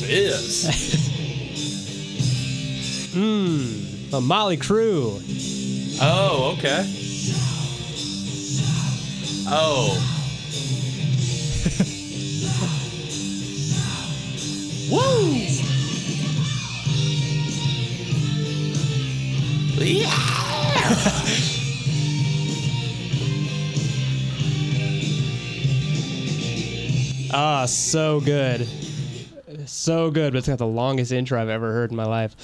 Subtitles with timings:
[0.00, 0.64] this is.
[3.14, 5.20] Mmm, a Mötley Crüe.
[6.02, 6.84] Oh, okay.
[9.48, 9.98] Oh.
[14.90, 15.36] Woo!
[19.84, 21.26] Yeah!
[27.32, 28.66] Ah, so good.
[29.80, 32.36] So good, but it's got the longest intro I've ever heard in my life.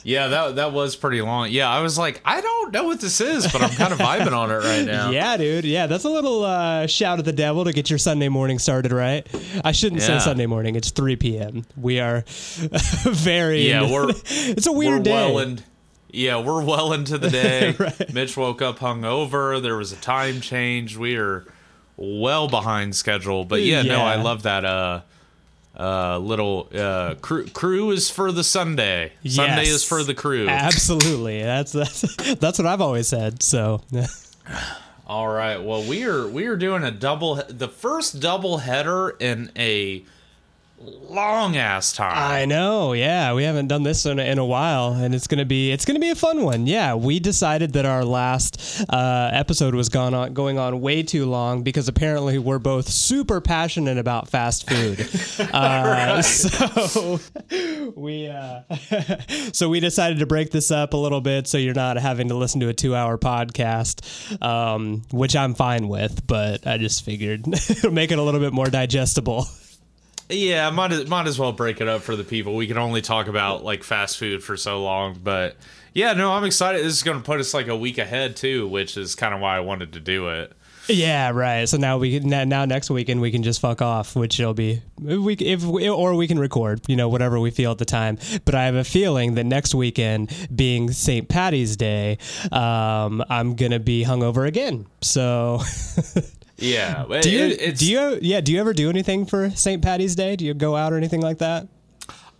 [0.04, 1.50] yeah, that that was pretty long.
[1.50, 4.32] Yeah, I was like, I don't know what this is, but I'm kind of vibing
[4.32, 5.10] on it right now.
[5.10, 5.66] Yeah, dude.
[5.66, 8.92] Yeah, that's a little uh, shout at the devil to get your Sunday morning started,
[8.92, 9.26] right?
[9.62, 10.18] I shouldn't Yeah.
[10.18, 10.74] say Sunday morning.
[10.74, 11.64] It's 3 p.m.
[11.76, 13.68] We are very.
[13.68, 15.12] Yeah, we're it's a weird day.
[15.12, 15.60] well in,
[16.08, 17.74] yeah, we're well into the day.
[17.78, 18.14] Right.
[18.14, 19.60] Mitch woke up hungover.
[19.60, 20.96] There was a time change.
[20.96, 21.44] We are
[21.98, 23.44] well behind schedule.
[23.44, 24.64] But yeah, no, I love that.
[24.64, 25.02] Uh,
[25.78, 29.12] uh, little uh, crew, crew is for the Sunday.
[29.26, 30.48] Sunday is for the crew.
[30.48, 31.42] Absolutely.
[31.42, 33.42] That's that's that's what I've always said.
[33.42, 33.82] So
[35.06, 35.62] All right.
[35.62, 40.04] Well, we are we are doing a double, the first double header in a
[41.08, 42.12] long ass time.
[42.16, 45.44] I know, yeah, we haven't done this in a, in a while, and it's gonna
[45.44, 46.66] be it's gonna be a fun one.
[46.66, 51.26] Yeah, we decided that our last uh, episode was gone on going on way too
[51.26, 55.00] long because apparently we're both super passionate about fast food.
[55.52, 57.20] uh, So
[57.96, 58.62] we uh,
[59.52, 62.34] so we decided to break this up a little bit so you're not having to
[62.34, 67.46] listen to a two hour podcast, um, which I'm fine with, but I just figured
[67.46, 69.46] it'll make it a little bit more digestible.
[70.28, 72.56] Yeah, might might as well break it up for the people.
[72.56, 75.56] We can only talk about like fast food for so long, but
[75.92, 76.84] yeah, no, I'm excited.
[76.84, 79.40] This is going to put us like a week ahead too, which is kind of
[79.40, 80.52] why I wanted to do it.
[80.88, 81.68] Yeah, right.
[81.68, 84.82] So now we can now, next weekend we can just fuck off, which will be
[85.00, 88.18] we if or we can record, you know, whatever we feel at the time.
[88.44, 91.28] But I have a feeling that next weekend, being St.
[91.28, 92.18] Patty's Day,
[92.52, 94.86] um, I'm gonna be hungover again.
[95.02, 95.60] So
[96.58, 99.82] Yeah, do you it- do you yeah do you ever do anything for St.
[99.82, 100.36] Patty's Day?
[100.36, 101.68] Do you go out or anything like that?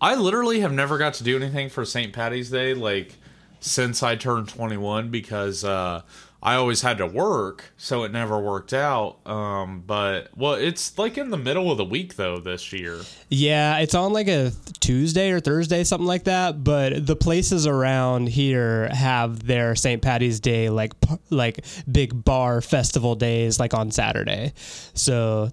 [0.00, 2.12] I literally have never got to do anything for St.
[2.12, 3.15] Patty's Day like
[3.60, 6.03] since I turned 21 because uh,
[6.47, 9.19] I always had to work, so it never worked out.
[9.27, 13.01] Um, but well, it's like in the middle of the week though this year.
[13.29, 16.62] Yeah, it's on like a Tuesday or Thursday, something like that.
[16.62, 20.01] But the places around here have their St.
[20.01, 20.93] Patty's Day like
[21.31, 24.53] like big bar festival days, like on Saturday.
[24.95, 25.51] So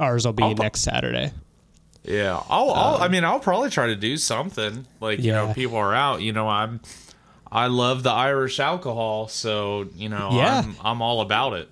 [0.00, 1.30] ours will be I'll next Saturday.
[2.02, 4.84] Yeah, I'll, I'll I mean, I'll probably try to do something.
[5.00, 6.22] Like you know, people are out.
[6.22, 6.80] You know, I'm
[7.50, 10.62] I love the Irish alcohol, so you know, Yeah.
[10.64, 11.68] I'm I'm all about it.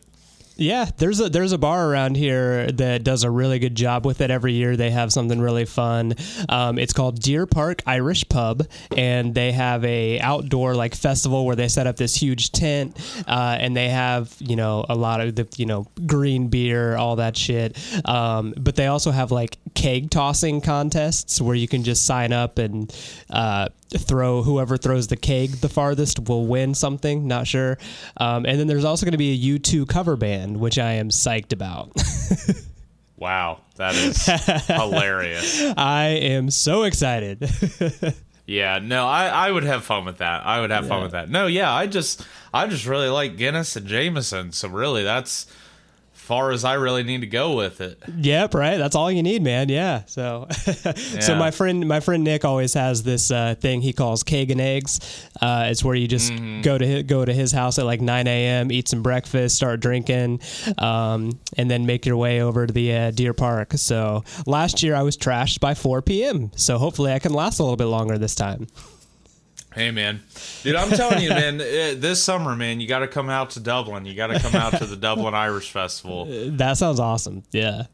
[0.59, 4.23] Yeah, there's a there's a bar around here that does a really good job with
[4.23, 4.75] it every year.
[4.75, 6.15] They have something really fun.
[6.49, 8.67] Um, it's called Deer Park Irish Pub,
[8.97, 12.97] and they have a outdoor like festival where they set up this huge tent,
[13.29, 17.17] uh, and they have you know a lot of the you know green beer, all
[17.17, 17.77] that shit.
[18.07, 22.57] Um, but they also have like keg tossing contests where you can just sign up
[22.57, 22.91] and
[23.29, 27.27] uh, throw whoever throws the keg the farthest will win something.
[27.27, 27.79] Not sure.
[28.17, 31.11] Um, and then there's also going to be a U2 cover band, which I am
[31.11, 31.93] psyched about.
[33.19, 34.27] Wow, that is
[34.67, 35.63] hilarious.
[35.77, 37.49] I am so excited.
[38.49, 40.47] Yeah, no, I, I would have fun with that.
[40.47, 41.29] I would have fun with that.
[41.29, 44.53] No, yeah, I just I just really like Guinness and Jameson.
[44.53, 45.49] So really, that's
[46.27, 48.03] far as I really need to go with it.
[48.19, 48.77] Yep, right.
[48.77, 49.69] That's all you need, man.
[49.69, 50.05] Yeah.
[50.07, 50.49] So,
[51.21, 54.61] so my friend, my friend Nick always has this uh, thing he calls keg and
[54.61, 55.01] eggs.
[55.41, 56.63] Uh, it's where you just Mm-hmm.
[56.63, 59.79] go to his, go to his house at like 9 a.m., eat some breakfast, start
[59.81, 60.41] drinking,
[60.79, 63.73] um, and then make your way over to the uh, Deer Park.
[63.75, 66.51] So last year I was trashed by 4 p.m.
[66.57, 68.67] So hopefully I can last a little bit longer this time.
[69.77, 70.23] Hey, man,
[70.63, 73.61] dude, I'm telling you, man, eh, this summer, man, you got to come out to
[73.61, 74.07] Dublin.
[74.07, 76.27] You got to come out to the Dublin Irish Festival.
[76.57, 77.43] That sounds awesome.
[77.53, 77.85] Yeah.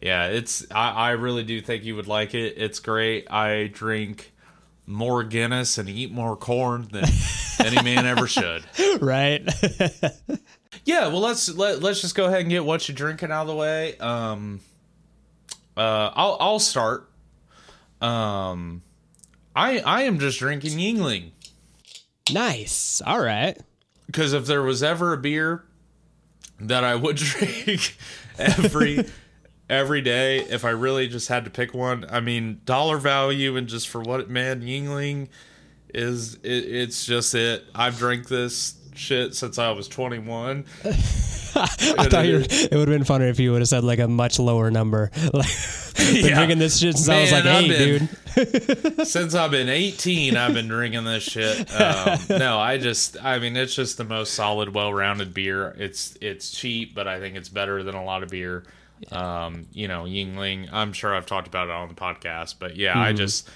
[0.00, 2.54] Yeah, it's I, I really do think you would like it.
[2.56, 3.28] It's great.
[3.28, 4.32] I drink
[4.86, 7.04] more Guinness and eat more corn than
[7.64, 8.64] any man ever should.
[9.00, 9.42] Right.
[10.84, 13.48] Yeah, well let's let, let's just go ahead and get what you're drinking out of
[13.48, 13.96] the way.
[13.98, 14.60] Um
[15.76, 17.10] uh I'll I'll start.
[18.00, 18.82] Um
[19.56, 21.30] I I am just drinking Yuengling
[22.32, 23.00] nice.
[23.06, 23.56] All right.
[24.06, 25.64] because if there was ever a beer
[26.60, 27.96] that I would drink
[28.38, 29.04] every
[29.68, 33.66] every day if I really just had to pick one, I mean dollar value and
[33.66, 35.28] just for what man Yuengling
[35.94, 37.64] is it, it's just it.
[37.74, 40.64] I've drank this shit since I was 21.
[41.98, 43.98] I thought you were, it would have been funner if you would have said like
[43.98, 45.10] a much lower number.
[45.32, 45.48] Like,
[45.96, 46.34] Been Yeah.
[46.36, 47.98] drinking this shit since I was like Man, I've eight,
[48.36, 49.06] been- dude.
[49.08, 51.70] Since I've been 18, I've been drinking this shit.
[51.80, 55.74] Um, no, I just, I mean, it's just the most solid, well-rounded beer.
[55.78, 58.64] It's it's cheap, but I think it's better than a lot of beer.
[59.10, 60.68] Um, you know, Yuengling.
[60.72, 63.00] I'm sure I've talked about it on the podcast, but yeah, Mm-hmm.
[63.00, 63.48] I just.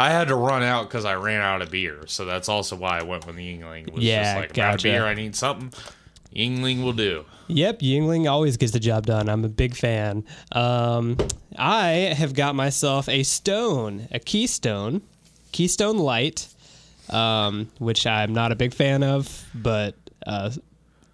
[0.00, 3.00] I had to run out because I ran out of beer, so that's also why
[3.00, 3.92] I went with the Yuengling.
[3.92, 5.04] Was Yeah, just like out of beer.
[5.04, 5.72] I need something.
[6.34, 7.24] Yuengling will do.
[7.48, 9.28] Yep, Yuengling always gets the job done.
[9.28, 10.24] I'm a big fan.
[10.52, 11.16] Um,
[11.56, 15.00] I have got myself a stone, a Keystone,
[15.52, 16.46] Keystone Light,
[17.08, 19.94] um, which I'm not a big fan of, but
[20.26, 20.50] uh,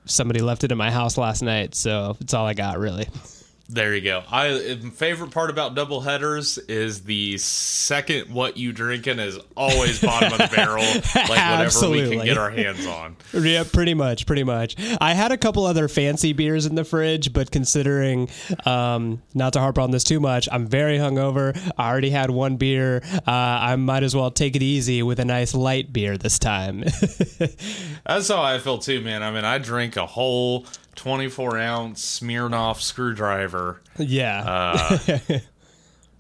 [0.06, 3.06] somebody left it in my house last night, so it's all I got really.
[3.68, 4.22] There you go.
[4.30, 10.32] I favorite part about double headers is the second what you drinking is always bottom
[10.32, 10.84] of the barrel,
[11.14, 12.16] like whatever we Absolutely.
[12.18, 13.16] can get our hands on.
[13.32, 14.76] Yeah, pretty much, pretty much.
[15.00, 18.28] I had a couple other fancy beers in the fridge, but considering
[18.66, 21.58] um, not to harp on this too much, I'm very hungover.
[21.78, 23.02] I already had one beer.
[23.26, 26.80] Uh, I might as well take it easy with a nice light beer this time.
[28.06, 29.22] That's how I feel too, man.
[29.22, 33.80] I mean, I drink a whole 24 ounce Smirnoff screwdriver.
[33.98, 34.98] yeah,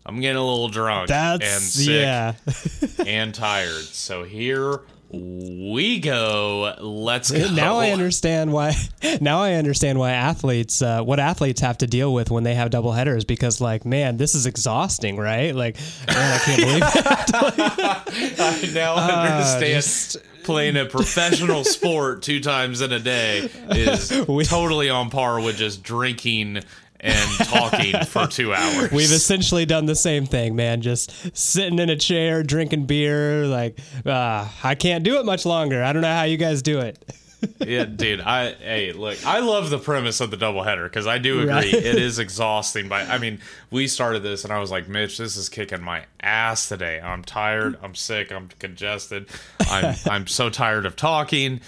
[0.06, 2.34] I'm getting a little drunk and sick yeah.
[3.06, 3.84] and tired.
[3.84, 4.80] So here
[5.10, 6.74] we go.
[6.80, 7.50] Let's go.
[7.52, 8.74] Now I understand why.
[9.20, 12.70] Now I understand why athletes, uh, what athletes have to deal with when they have
[12.70, 13.24] double headers.
[13.24, 15.54] Because, like, man, this is exhausting, right?
[15.54, 15.76] Like,
[16.08, 16.82] man, I can't believe
[18.34, 18.40] it.
[18.40, 24.44] I now Uh, understand playing a professional sport two times in a day is We-
[24.44, 26.60] totally on par with just drinking
[27.00, 28.90] and talking for two hours.
[28.90, 30.80] We've essentially done the same thing, man.
[30.80, 33.46] Just sitting in a chair, drinking beer.
[33.46, 35.82] Like, uh, I can't do it much longer.
[35.82, 36.98] I don't know how you guys do it.
[37.60, 38.20] Yeah, dude.
[38.20, 41.72] I hey, look, I love the premise of the doubleheader because I do agree Right.
[41.74, 42.88] it is exhausting.
[42.88, 46.04] But I mean, we started this and I was like, Mitch, this is kicking my
[46.20, 47.00] ass today.
[47.00, 47.78] I'm tired.
[47.82, 48.32] I'm sick.
[48.32, 49.28] I'm congested.
[49.68, 51.60] I'm I'm so tired of talking.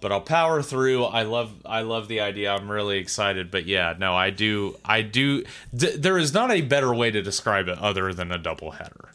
[0.00, 1.04] But I'll power through.
[1.04, 2.52] I love I love the idea.
[2.52, 3.50] I'm really excited.
[3.52, 5.44] But yeah, no, I do I do.
[5.78, 9.10] Th- there is not a better way to describe it other than a doubleheader.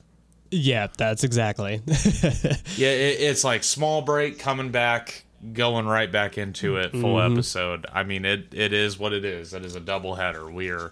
[0.50, 1.82] Yeah, that's exactly.
[2.78, 7.34] Yeah, it, it's like small break, coming back, going right back into it, full Mm-hmm.
[7.34, 7.86] episode.
[7.94, 9.54] I mean, it it is what it is.
[9.54, 10.50] It is a double header.
[10.50, 10.92] We are,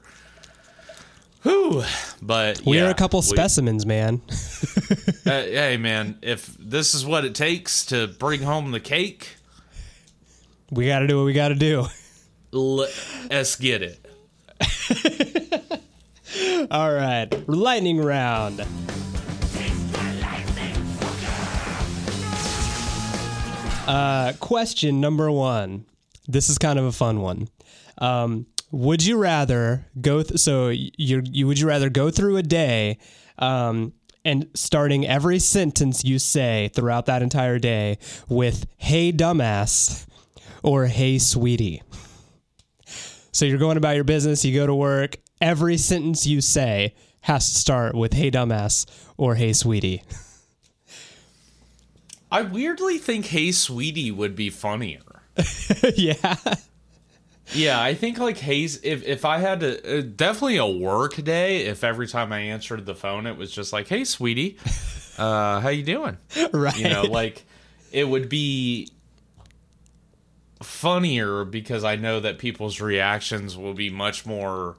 [1.44, 1.84] whew,
[2.22, 4.22] but we yeah, are a couple we- specimens, man.
[5.26, 9.36] uh, hey, man, if this is what it takes to bring home the cake,
[10.72, 11.88] We got to do what we got to do.
[12.52, 14.00] let's get it.
[16.72, 18.66] All right, lightning round.
[23.88, 25.86] Uh, question number one.
[26.28, 27.48] This is kind of a fun one.
[28.00, 30.24] Um, would you rather go?
[30.24, 32.98] Th- so you you would you rather go through a day,
[33.38, 33.94] um,
[34.26, 40.08] and starting every sentence you say throughout that entire day with "Hey dumbass"
[40.64, 41.84] or "Hey sweetie."
[43.32, 45.18] So you're going about your business, you go to work.
[45.42, 50.04] Every sentence you say has to start with "Hey dumbass" or "Hey sweetie."
[52.36, 55.24] I weirdly think "Hey, sweetie" would be funnier.
[55.96, 56.36] yeah.
[57.54, 58.82] Yeah, I think like Hayes.
[58.84, 61.68] If if I had to, uh, definitely a work day.
[61.68, 64.58] If every time I answered the phone, it was just like, "Hey, sweetie,
[65.18, 66.18] uh, how you doing?"
[66.52, 66.78] Right.
[66.78, 67.46] You know, like
[67.94, 68.90] it would be
[70.62, 74.76] funnier because I know that people's reactions will be much more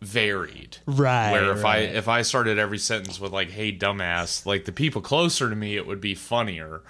[0.00, 0.78] varied.
[0.86, 1.32] right.
[1.32, 5.00] Where if I if I started every sentence with like "Hey, dumbass," like the people
[5.00, 6.82] closer to me, it would be funnier.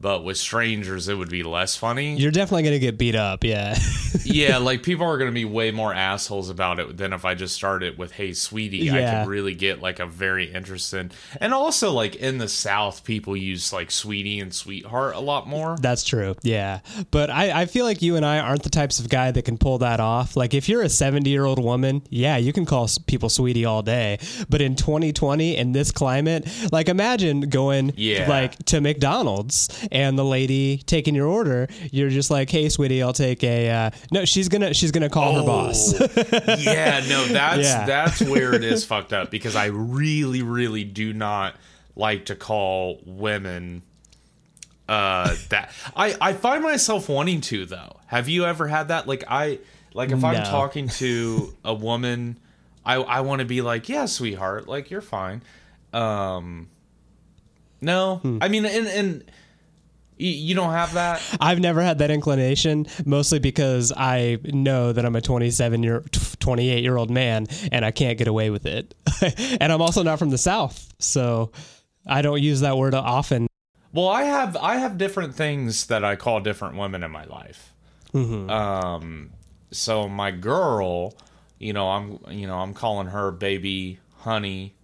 [0.00, 2.16] But with strangers, it would be less funny.
[2.16, 3.44] You're definitely gonna get beat up.
[3.44, 3.78] Yeah.
[4.24, 7.34] yeah, like people are going to be way more assholes about it than if I
[7.34, 9.20] just started with "Hey, sweetie." yeah.
[9.20, 13.36] I could really get like a very interesting, and also like in the South, people
[13.36, 15.76] use like "sweetie" and "sweetheart" a lot more.
[15.80, 16.34] That's true.
[16.42, 16.80] Yeah.
[17.10, 19.58] But I, I feel like you and I aren't the types of guy that can
[19.58, 20.36] pull that off.
[20.36, 23.82] Like, if you're a 70 year old woman, yeah, you can call people sweetie all
[23.82, 24.18] day.
[24.48, 28.28] But in 2020, in this climate, like, imagine going Yeah.
[28.28, 31.68] like to McDonald's and the lady taking your order.
[31.92, 33.70] You're just like, hey, sweetie, I'll take a.
[33.70, 35.92] Uh, no, she's gonna she's gonna call her boss.
[36.60, 37.86] yeah, no, that's Yeah.
[37.86, 41.54] that's where it is fucked up because I really, really do not
[41.96, 43.82] like to call women
[44.88, 47.96] uh that I I find myself wanting to though.
[48.06, 49.06] Have you ever had that?
[49.06, 49.60] Like I
[49.94, 52.38] like if I'm talking to a woman,
[52.84, 55.42] I I want to be like, "Yeah, sweetheart, like you're fine."
[55.92, 56.68] Um
[57.80, 58.16] No.
[58.16, 58.38] Hmm.
[58.40, 59.24] I mean and and
[60.20, 61.22] you don't have that?
[61.40, 66.00] I've never had that inclination, mostly because I know that I'm a 27 year
[66.40, 68.94] 28 year old man, and I can't get away with it.
[69.60, 71.52] and I'm also not from the South, so
[72.06, 73.46] I don't use that word often.
[73.92, 77.72] Well, I have I have different things that I call different women in my life.
[78.50, 79.30] Um,
[79.70, 81.16] so my girl,
[81.58, 84.74] you know, I'm you know I'm calling her baby, honey,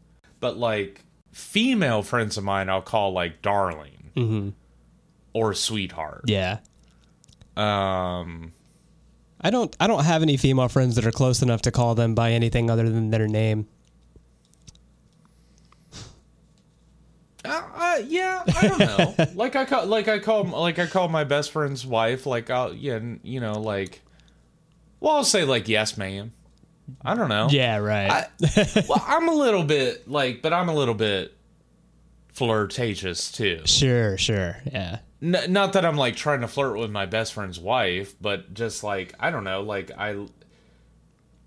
[0.40, 4.10] but like female friends of mine, I'll call like darling
[5.36, 6.22] or sweetheart.
[6.28, 6.60] Yeah.
[7.58, 8.54] Um,
[9.38, 12.14] I don't I don't have any female friends that are close enough to call them
[12.14, 13.68] by anything other than their name.
[17.44, 19.26] Uh, uh, yeah, I don't know.
[19.34, 22.24] like I call, like I call, like I call my best friend's wife.
[22.24, 24.00] Like I'll, yeah, you know, like,
[25.00, 26.32] well, I'll say like yes, ma'am.
[27.04, 27.48] I don't know.
[27.50, 28.10] Yeah, right.
[28.10, 31.36] I, well, I'm a little bit like, but I'm a little bit
[32.30, 33.60] flirtatious too.
[33.66, 34.56] sure, sure.
[34.64, 34.98] Yeah.
[35.22, 38.82] N- not that I'm like trying to flirt with my best friend's wife, but just
[38.84, 40.26] like I don't know, like I.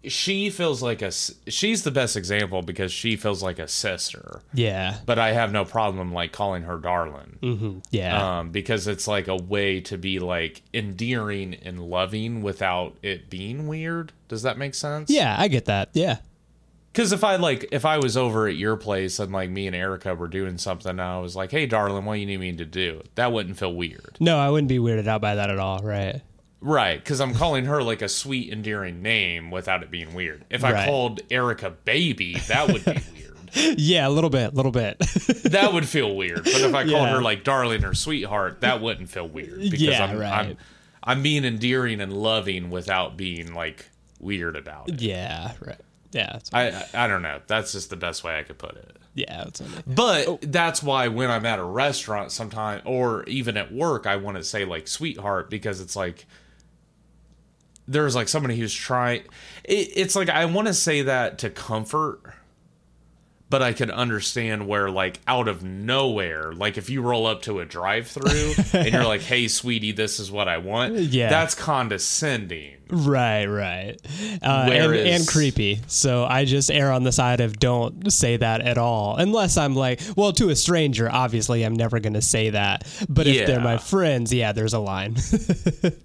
[0.05, 4.95] She feels like a She's the best example because she feels like a sister, Yeah.
[5.05, 7.37] but I have no problem like calling her darling.
[7.41, 8.39] hmm Yeah.
[8.39, 13.67] um, because it's like a way to be like endearing and loving without it being
[13.67, 14.13] weird.
[14.29, 15.09] Does that make sense?
[15.09, 15.89] yeah, I get that.
[15.91, 16.19] Yeah.
[16.99, 19.75] Because if I like, if I was over at your place and like me and
[19.75, 22.51] Erica were doing something, and I was like, "Hey, darling, what do you need me
[22.57, 25.59] to do?" That wouldn't feel weird, No, I wouldn't be weirded out by that at
[25.59, 25.79] all.
[25.79, 26.21] Right.
[26.59, 27.01] right?
[27.01, 30.43] Because I'm calling her like a sweet, endearing name without it being weird.
[30.49, 30.85] If I Right.
[30.89, 32.91] called Erica baby, that would be
[33.55, 33.79] weird.
[33.79, 34.99] Yeah, a little bit, a little bit.
[35.45, 36.43] that would feel weird.
[36.43, 37.11] But if I called Yeah.
[37.13, 40.31] her like darling or sweetheart, that wouldn't feel weird because Yeah, I'm, right.
[40.49, 40.57] I'm
[41.01, 43.85] I'm being endearing and loving without being like
[44.19, 45.01] weird about it.
[45.01, 45.79] yeah, right.
[46.11, 47.39] Yeah, I I I don't know.
[47.47, 48.97] That's just the best way I could put it.
[49.13, 49.43] yeah.
[49.43, 50.39] That's But Oh.
[50.41, 54.43] that's why when I'm at a restaurant sometime or even at work, I want to
[54.43, 56.25] say like sweetheart because it's like
[57.87, 59.21] there's like somebody who's trying.
[59.63, 62.21] It, it's like I want to say that to comfort,
[63.49, 67.59] but I could understand where like out of nowhere, like if you roll up to
[67.59, 71.29] a drive-through and you're like, "Hey, sweetie, this is what I want." Yeah.
[71.29, 72.77] that's condescending.
[72.91, 73.97] Right, right.
[74.41, 75.79] Uh, and, and creepy.
[75.87, 79.15] So I just err on the side of don't say that at all.
[79.17, 82.87] Unless I'm like, well, to a stranger, obviously I'm never going to say that.
[83.07, 85.15] But if they're my friends, yeah, there's a line.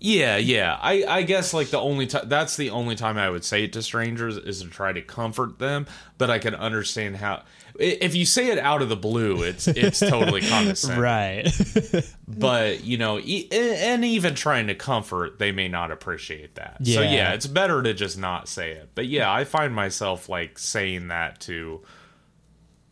[0.01, 0.79] Yeah, yeah.
[0.81, 3.73] I, I guess like the only time that's the only time I would say it
[3.73, 5.87] to strangers is to try to comfort them.
[6.19, 7.45] But I can understand how
[7.79, 11.01] if you say it out of the blue, it's it's totally condescending.
[11.01, 11.49] right.
[12.29, 16.79] But you know, e- and even trying to comfort, they may not appreciate that.
[16.85, 17.13] So Yeah.
[17.13, 18.91] yeah, it's better to just not say it.
[18.95, 21.83] But yeah, I find myself like saying that to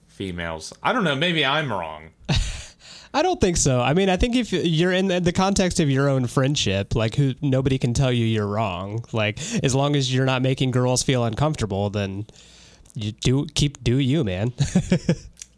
[0.07, 0.73] females.
[0.83, 1.17] I don't know.
[1.17, 2.11] Maybe I'm wrong.
[3.15, 3.81] I don't think so.
[3.81, 7.35] I mean, I think if you're in the context of your own friendship, like who
[7.43, 9.05] nobody can tell you you're wrong.
[9.13, 12.27] Like as long as you're not making girls feel uncomfortable, then
[12.95, 14.53] you do keep do you, man.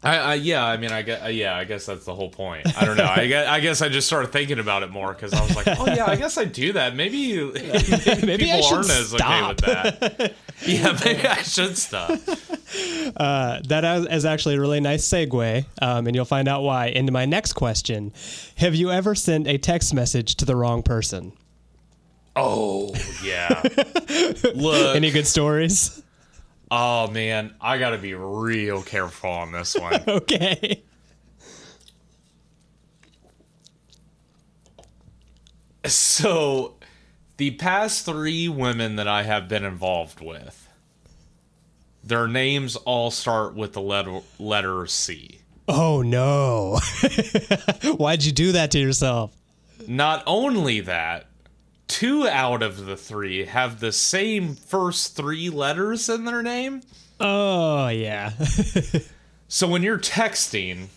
[0.05, 2.67] I, I yeah, I mean, I guess yeah, I guess that's the whole point.
[2.79, 3.05] I don't know.
[3.05, 5.79] I guess, I guess I just started thinking about it more because I was like,
[5.79, 6.95] oh yeah, I guess I do that.
[6.95, 7.59] Maybe maybe,
[8.25, 10.33] Maybe people aren't as okay with that.
[10.61, 12.11] yeah, maybe I should stop.
[13.17, 16.87] Uh, that is is actually a really nice segue, um, and you'll find out why.
[16.87, 18.13] Into my next question:
[18.57, 21.33] Have you ever sent a text message to the wrong person?
[22.35, 23.63] Oh yeah.
[24.53, 26.03] Look, Any good stories?
[26.71, 30.03] Oh man, I got to be real careful on this one.
[30.07, 30.83] Okay.
[35.85, 36.77] So,
[37.37, 40.67] the past three women that I have been involved with,
[42.03, 45.41] their names all start with the letter letter C.
[45.67, 46.79] Oh no!
[47.97, 49.35] Why'd you do that to yourself?
[49.87, 51.27] Not only that,
[51.87, 56.81] two out of the three have the same first three letters in their name.
[57.19, 58.31] Oh yeah.
[59.47, 60.87] So when you're texting,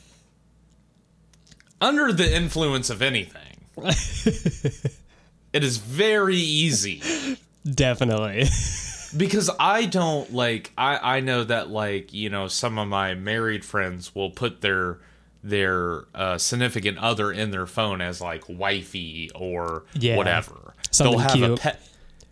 [1.80, 3.56] under the influence of anything,
[5.52, 7.36] it is very easy
[7.68, 8.44] Definitely.
[9.16, 13.64] because I don't like I I know that like you know some of my married
[13.64, 14.98] friends will put their
[15.44, 20.16] their uh, significant other in their phone as like wifey or Yeah.
[20.16, 20.74] whatever.
[20.90, 21.60] Something they'll have a cute.
[21.60, 21.80] pet.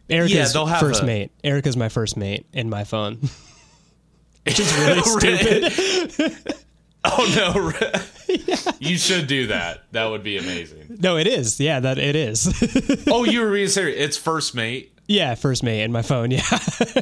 [0.09, 1.31] Erica's have first a- mate.
[1.43, 3.19] Erica's my first mate in my phone.
[4.45, 6.37] Which is really stupid.
[7.05, 8.35] oh no!
[8.79, 9.83] You should do that.
[9.93, 10.99] That would be amazing.
[11.01, 11.59] No, it is.
[11.59, 13.05] Yeah, that it is.
[13.09, 13.99] Oh, you were being serious.
[13.99, 14.93] It's first mate.
[15.09, 16.31] yeah, first mate in my phone.
[16.31, 16.43] Yeah.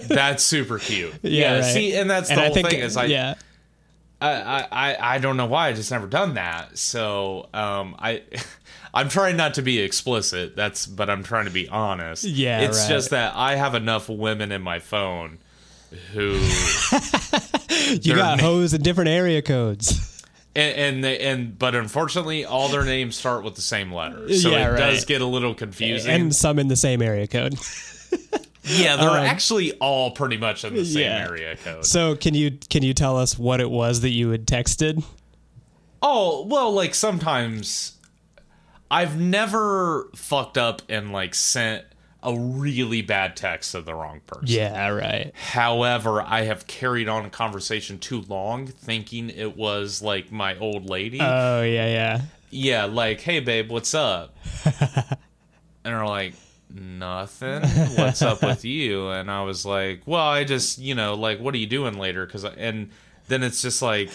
[0.08, 1.14] That's super cute.
[1.22, 1.56] yeah.
[1.56, 1.64] right.
[1.64, 2.80] See, and that's the And whole think- thing.
[2.80, 3.34] Is I, yeah.
[4.20, 6.78] I, I, I, I don't know why I just never done that.
[6.78, 8.22] So, um, I,
[8.94, 10.54] I'm trying not to be explicit.
[10.56, 12.24] That's but I'm trying to be honest.
[12.24, 12.88] Yeah, It's right.
[12.88, 15.38] just that I have enough women in my phone
[16.12, 16.32] who
[18.00, 20.22] You got na- hoes in different area codes.
[20.56, 24.42] and and, they, and but unfortunately all their names start with the same letters.
[24.42, 26.10] So Yeah, it does get a little confusing.
[26.10, 27.54] and some in the same area code.
[28.62, 31.26] yeah, they're um, actually all pretty much in the same yeah.
[31.28, 31.84] area code.
[31.84, 35.02] So can you can you tell us what it was that you had texted?
[36.02, 37.93] Oh, well, like sometimes
[38.90, 41.84] I've never fucked up and like sent
[42.22, 44.46] a really bad text to the wrong person.
[44.46, 45.32] Yeah, right.
[45.34, 50.88] However, I have carried on a conversation too long thinking it was like my old
[50.88, 51.20] lady.
[51.20, 52.20] Oh yeah, yeah.
[52.50, 54.34] yeah, like, hey babe, what's up?
[54.64, 55.16] and
[55.82, 56.34] they're like,
[56.70, 57.62] nothing.
[57.96, 59.10] What's up with you?
[59.10, 62.24] And I was like, well, I just, you know, like, what are you doing later?
[62.26, 62.90] Because, and
[63.28, 64.10] then it's just like,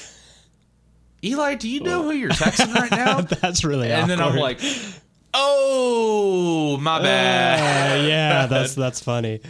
[1.23, 3.21] Eli, do you know who you're texting right now?
[3.41, 4.59] That's really and then I'm like,
[5.33, 7.99] oh, my bad.
[7.99, 9.41] Uh, yeah, that's that's funny.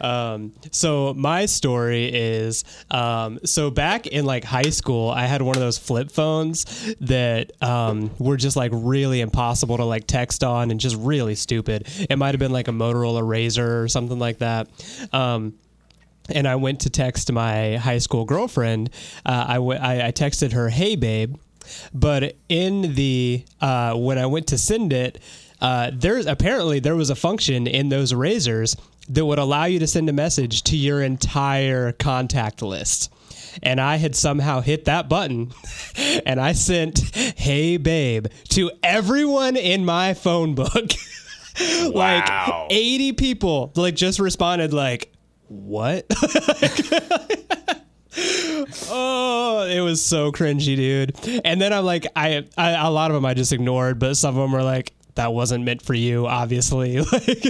[0.00, 5.56] Um, so my story is um, so back in like high school, I had one
[5.56, 10.70] of those flip phones that um, were just like really impossible to like text on
[10.70, 11.88] and just really stupid.
[12.08, 14.68] It might have been like a Motorola RAZR or something like that.
[15.12, 15.54] Um,
[16.28, 18.90] and I went to text my high school girlfriend.
[19.24, 21.36] Uh, I, w- I I texted her, "Hey, babe,"
[21.94, 25.18] but in the uh, when I went to send it,
[25.60, 28.76] uh, there's apparently there was a function in those razors
[29.08, 33.10] that would allow you to send a message to your entire contact list.
[33.62, 35.52] And I had somehow hit that button
[36.26, 36.98] and I sent,
[37.36, 40.74] Hey babe, to everyone in my phone book.
[41.92, 42.68] like Wow.
[42.70, 45.12] 80 people like just responded like
[45.48, 46.06] what
[48.90, 53.14] oh it was so cringy dude and then i'm like I, I a lot of
[53.14, 56.26] them i just ignored but some of them were like that wasn't meant for you
[56.26, 57.44] obviously like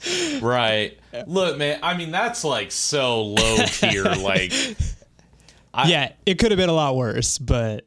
[0.40, 0.96] Right.
[1.26, 4.04] Look, man, I mean, that's like so low tier.
[4.04, 4.52] like,
[5.86, 7.86] yeah it could have been a lot worse but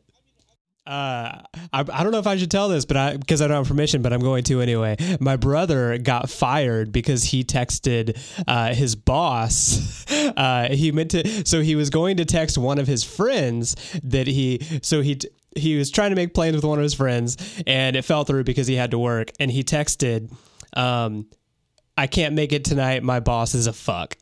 [0.91, 3.55] uh, I, I don't know if I should tell this, but I because I don't
[3.55, 4.97] have permission, but I'm going to anyway.
[5.21, 10.05] My brother got fired because he texted uh, his boss.
[10.11, 14.27] Uh, he meant to, so he was going to text one of his friends that
[14.27, 15.19] he, so he.
[15.55, 18.45] He was trying to make plans with one of his friends, and it fell through
[18.45, 19.31] because he had to work.
[19.39, 20.33] And he texted,
[20.77, 21.27] um,
[21.97, 23.03] "I can't make it tonight.
[23.03, 24.15] My boss is a fuck."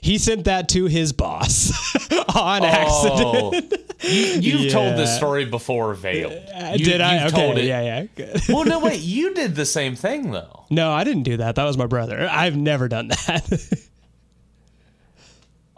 [0.00, 1.72] He sent that to his boss
[2.34, 3.74] on accident.
[4.02, 5.92] you, you've told this story before.
[5.92, 7.26] Uh, You- did I?
[7.26, 7.64] Okay, told it.
[7.64, 8.06] yeah, yeah.
[8.14, 8.40] Good.
[8.48, 10.64] Well, no, wait, you did the same thing though.
[10.70, 11.56] No, I didn't do that.
[11.56, 12.28] That was my brother.
[12.30, 13.88] I've never done that.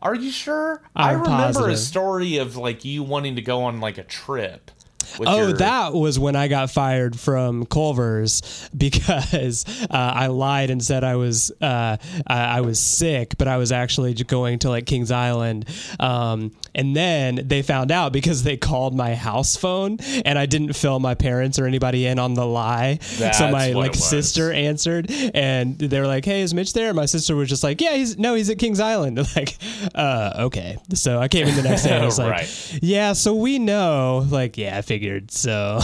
[0.05, 0.83] Are you sure?
[0.95, 4.71] i I'm remember a story of like you wanting to go on like a trip.
[5.21, 10.83] Oh, your, that was when I got fired from Culver's because uh, I lied and
[10.83, 11.97] said I was uh,
[12.27, 15.67] I, I was sick, but I was actually going to like Kings Island.
[16.01, 20.73] Um, and then they found out because they called my house phone, and I didn't
[20.73, 22.99] fill my parents or anybody in on the lie.
[23.19, 27.07] That's so my like sister answered, and they were like, "Hey, is Mitch there?" My
[27.07, 29.57] sister was just like, "Yeah, he's no, he's at Kings Island." like,
[29.95, 30.79] uh, okay.
[30.95, 31.91] So I came in the next day.
[31.95, 32.79] and I was like, Right.
[32.83, 35.04] "Yeah, so we know." Like, yeah, I figured.
[35.31, 35.81] So,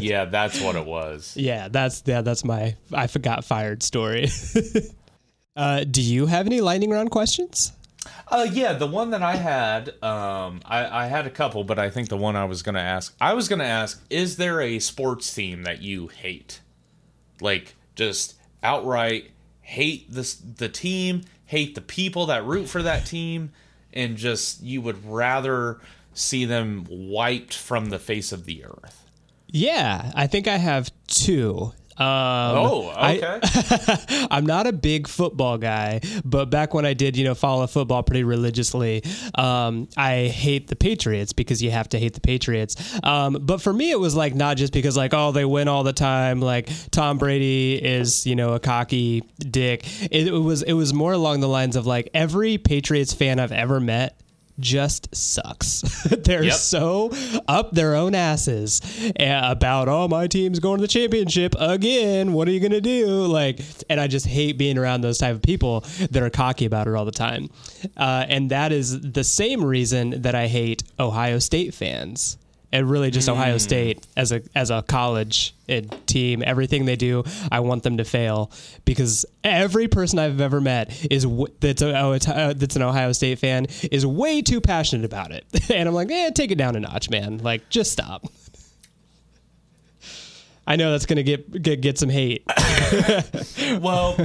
[0.00, 1.34] yeah, that's what it was.
[1.36, 4.28] yeah, that's yeah, that's my I forgot fired story.
[5.56, 7.72] uh, do you have any lightning round questions?
[8.28, 11.90] Uh, yeah, the one that I had, um, I, I had a couple, but I
[11.90, 15.32] think the one I was gonna ask, I was gonna ask, is there a sports
[15.34, 16.60] team that you hate,
[17.40, 19.30] like just outright
[19.70, 23.52] hate this the team, hate the people that root for that team,
[23.92, 25.78] and just you would rather
[26.14, 29.04] see them wiped from the face of the earth?
[29.48, 31.72] Yeah, I think I have two.
[31.98, 34.26] Um, Oh, I- okay.
[34.30, 38.02] I'm not a big football guy, but back when I did, you know, follow football
[38.02, 39.02] pretty religiously,
[39.34, 42.76] um, I hate the Patriots because you have to hate the Patriots.
[43.02, 45.82] Um, but for me, it was like not just because like oh they win all
[45.82, 49.84] the time, like Tom Brady is you know a cocky dick.
[50.10, 53.52] It, it was it was more along the lines of like every Patriots fan I've
[53.52, 54.18] ever met
[54.60, 55.80] just sucks.
[56.04, 56.54] They're Yep.
[56.54, 57.10] so
[57.48, 58.80] up their own asses
[59.18, 62.32] uh, about, oh, my team's going to the championship again.
[62.32, 63.06] What are you going to do?
[63.26, 66.86] Like, and I just hate being around those type of people that are cocky about
[66.86, 67.48] it all the time.
[67.96, 72.36] Uh, and that is the same reason that I hate Ohio State fans.
[72.72, 77.24] And really, just Ohio State as a as a college and team, everything they do,
[77.50, 78.52] I want them to fail
[78.84, 81.26] because every person I've ever met is
[81.58, 85.44] that's a, oh, uh, that's an Ohio State fan is way too passionate about it,
[85.70, 87.38] and I'm like, eh, take it down a notch, man.
[87.38, 88.24] Like, just stop.
[90.66, 92.44] I know that's gonna get get, get some hate.
[93.80, 94.16] well,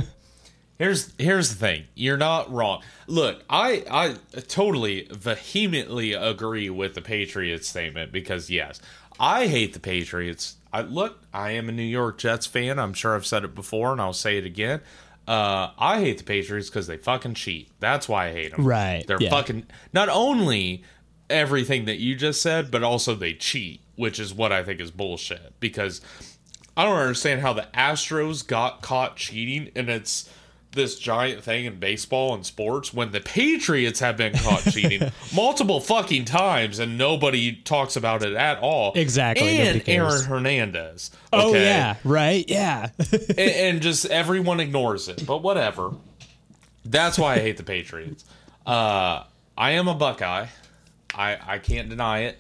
[0.78, 1.86] here's here's the thing.
[1.96, 2.82] You're not wrong.
[3.08, 4.16] Look, I I
[4.48, 8.82] totally vehemently agree with the Patriots statement because yes,
[9.20, 10.58] I hate the Patriots.
[10.72, 12.80] I look, I am a New York Jets fan.
[12.80, 14.82] I'm sure I've said it before and I'll say it again.
[15.28, 17.72] Uh, I hate the Patriots because they fucking cheat.
[17.80, 18.66] That's why I hate them.
[18.66, 19.32] Right, They're yeah.
[19.32, 20.84] fucking not only
[21.30, 24.92] everything that you just said, but also they cheat, which is what I think is
[24.92, 25.60] bullshit.
[25.60, 26.02] Because
[26.78, 30.30] I don't understand how the Astros got caught cheating, and it's
[30.76, 35.80] this giant thing in baseball and sports when the Patriots have been caught cheating multiple
[35.80, 38.94] fucking times, and nobody talks about it at all.
[38.96, 39.82] Exactly, And.
[39.88, 41.12] Aaron Hernandez.
[41.34, 42.90] Oh yeah, right, yeah.
[43.12, 45.26] and, and just everyone ignores it.
[45.26, 45.92] But whatever.
[46.86, 48.26] That's why I hate the Patriots.
[48.66, 49.24] Uh,
[49.58, 50.48] I am a Buckeye.
[51.16, 52.38] I I can't deny it.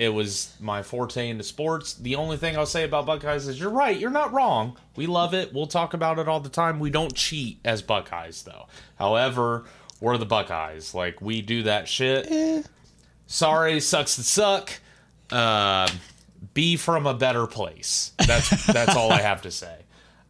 [0.00, 1.92] It was my forte into sports.
[1.92, 3.94] The only thing I'll say about Buckeyes is you're right.
[3.94, 4.78] You're not wrong.
[4.96, 5.52] We love it.
[5.52, 6.80] We'll talk about it all the time.
[6.80, 8.66] We don't cheat as Buckeyes though.
[8.98, 9.66] However,
[10.00, 10.94] we're the Buckeyes.
[10.94, 12.66] Like we do that shit.
[13.26, 14.72] Sorry, sucks to suck.
[15.30, 15.86] Uh,
[16.54, 18.12] be from a better place.
[18.26, 19.80] That's that's all I have to say.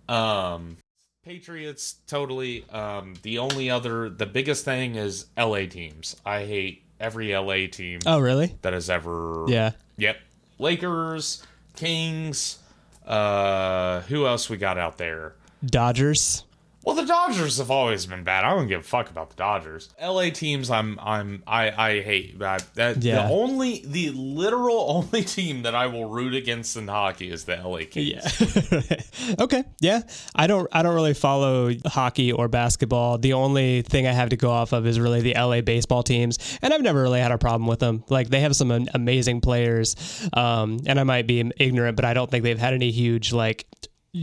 [0.08, 0.78] Um,
[1.24, 2.68] Patriots totally.
[2.70, 6.16] Um, the only other, the biggest thing is LA teams.
[6.26, 8.54] I hate every LA team oh really?
[8.62, 9.46] that has ever.
[9.48, 9.72] Yeah.
[9.96, 10.18] Yep.
[10.58, 11.42] Lakers,
[11.76, 12.58] Kings.
[13.06, 15.32] Uh, who else we got out there?
[15.64, 16.44] Dodgers.
[16.82, 18.44] Well, the Dodgers have always been bad.
[18.44, 19.90] I don't give a fuck about the Dodgers.
[20.02, 22.40] LA teams, I'm, I'm, I, I hate.
[22.40, 23.26] I, that Yeah.
[23.26, 27.56] the only, the literal only team that I will root against in hockey is the
[27.56, 28.40] LA Kings.
[28.40, 29.34] Yeah.
[29.40, 29.64] okay.
[29.80, 30.00] Yeah.
[30.34, 33.18] I don't I don't really follow hockey or basketball.
[33.18, 36.38] The only thing I have to go off of is really the LA baseball teams,
[36.62, 38.04] and I've never really had a problem with them.
[38.08, 39.96] Like they have some amazing players,
[40.32, 43.66] um, and I might be ignorant, but I don't think they've had any huge like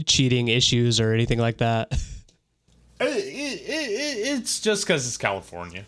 [0.06, 1.92] cheating issues or anything like that.
[3.00, 5.84] It, it, it, it's just because it's California.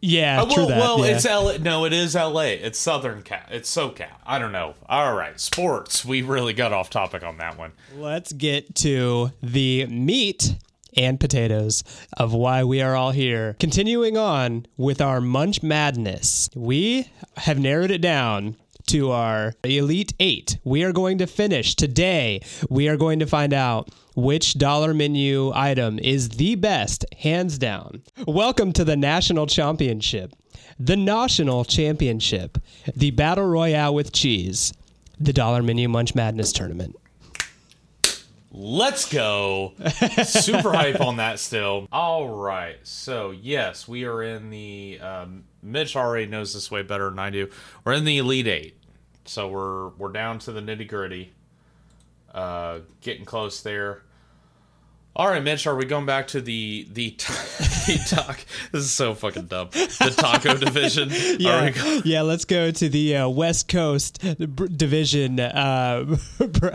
[0.00, 0.78] yeah, Uh, true well, that.
[0.78, 1.14] well, yeah.
[1.16, 1.56] it's LA.
[1.60, 2.40] No, it is LA.
[2.62, 3.42] It's Southern Cal.
[3.50, 4.06] It's SoCal.
[4.26, 4.74] I don't know.
[4.88, 6.04] All right, sports.
[6.04, 7.72] We really got off topic on that one.
[7.96, 10.54] Let's get to the meat
[10.96, 11.84] and potatoes
[12.16, 13.54] of why we are all here.
[13.60, 20.56] Continuing on with our Munch Madness, we have narrowed it down to our Elite Eight.
[20.64, 22.40] We are going to finish today.
[22.68, 23.88] We are going to find out
[24.20, 28.02] which dollar menu item is the best, hands down.
[28.26, 30.34] Welcome to the National Championship,
[30.78, 32.58] the National Championship,
[32.94, 34.74] the Battle Royale with Cheese,
[35.18, 36.96] the Dollar Menu Munch Madness Tournament.
[38.52, 39.72] Let's go.
[40.24, 41.88] Super hype on that still.
[41.90, 42.76] All right.
[42.82, 44.98] So, yes, we are in the.
[45.00, 47.48] Um, Mitch already knows this way better than I do.
[47.84, 48.76] We're in the Elite Eight.
[49.24, 51.32] So, we're we're down to the nitty gritty.
[52.34, 54.02] Uh, getting close there.
[55.16, 58.40] All right, Mitch, are we going back to the the, the taco?
[58.72, 59.68] This is so fucking dumb.
[59.72, 61.10] The taco division.
[61.38, 62.22] Yeah, go- yeah.
[62.22, 66.70] Let's go to the uh, West Coast br- division uh, bra-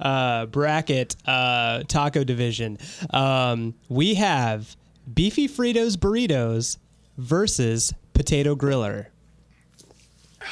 [0.00, 2.78] uh, bracket uh, taco division.
[3.10, 4.76] Um, we have
[5.12, 6.78] beefy Fritos burritos
[7.18, 9.06] versus potato griller.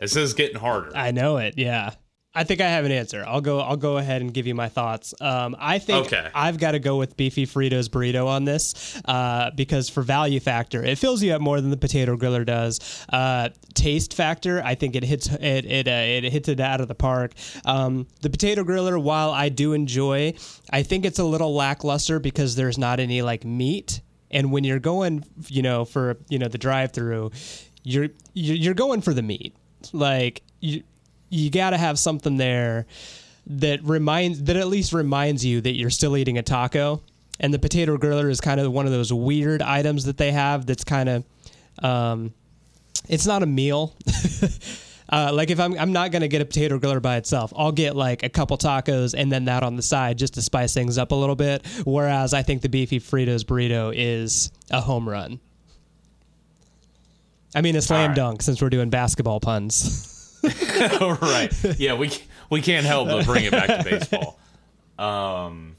[0.00, 0.92] This is getting harder.
[0.96, 1.54] I know it.
[1.56, 1.90] Yeah.
[2.38, 3.24] I think I have an answer.
[3.26, 3.58] I'll go.
[3.60, 5.12] I'll go ahead and give you my thoughts.
[5.20, 6.28] Um, I think Okay.
[6.34, 10.84] I've got to go with beefy Fritos burrito on this uh, because for value factor,
[10.84, 12.78] it fills you up more than the potato griller does.
[13.12, 16.88] Uh, taste factor, I think it hits it it uh, it hits it out of
[16.88, 17.32] the park.
[17.64, 20.34] Um, the potato griller, while I do enjoy,
[20.70, 24.00] I think it's a little lackluster because there's not any like meat.
[24.30, 27.32] And when you're going, you know, for you know the drive-through,
[27.82, 29.56] you're you're you're going for the meat.
[29.92, 30.82] Like you
[31.28, 32.86] you got to have something there
[33.46, 37.02] that reminds that at least reminds you that you're still eating a taco.
[37.40, 40.66] And the potato griller is kind of one of those weird items that they have
[40.66, 41.24] that's kind of
[41.82, 42.34] um,
[43.08, 43.94] it's not a meal.
[45.10, 47.96] Uh, like if I'm, I'm not gonna get a potato griller by itself, I'll get
[47.96, 51.12] like a couple tacos and then that on the side just to spice things up
[51.12, 51.66] a little bit.
[51.86, 55.40] Whereas I think the beefy Fritos burrito is a home run.
[57.54, 58.16] I mean a slam right.
[58.16, 60.14] dunk since we're doing basketball puns.
[61.22, 61.52] right.
[61.78, 62.10] Yeah, we
[62.50, 64.38] we can't help but bring it back to baseball.
[64.98, 65.76] Um,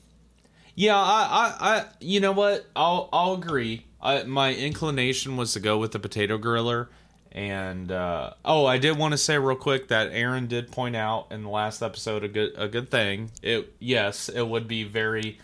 [0.75, 2.65] yeah, I, I, I you know what?
[2.75, 3.85] I'll I'll agree.
[4.01, 6.87] I, my inclination was to go with the potato griller,
[7.31, 11.27] and uh, oh, I did want to say real quick that Aaron did point out
[11.31, 13.31] in the last episode a good a good thing.
[13.41, 15.37] It yes, it would be very.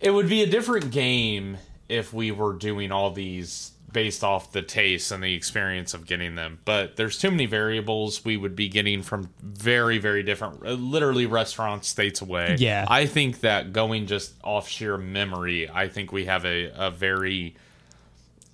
[0.00, 4.62] It would be a different game if we were doing all these based off the
[4.62, 6.58] taste and the experience of getting them.
[6.64, 11.26] But there's too many variables we would be getting from very, very different, uh, literally
[11.26, 12.56] restaurants states away.
[12.58, 12.86] Yeah.
[12.88, 17.56] I think that going just off sheer memory, I think we have a, a very.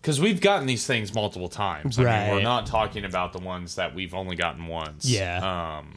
[0.01, 1.99] Because we've gotten these things multiple times.
[1.99, 5.05] I mean, we're not talking about the ones that we've only gotten once.
[5.05, 5.79] Yeah.
[5.79, 5.95] Um,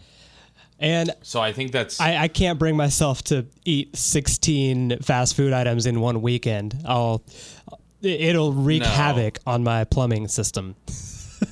[0.79, 2.01] And so I think that's.
[2.01, 6.75] I, I can't bring myself to eat 16 fast food items in one weekend.
[6.85, 7.21] I'll
[8.01, 8.87] it'll wreak No.
[8.89, 10.75] havoc on my plumbing system.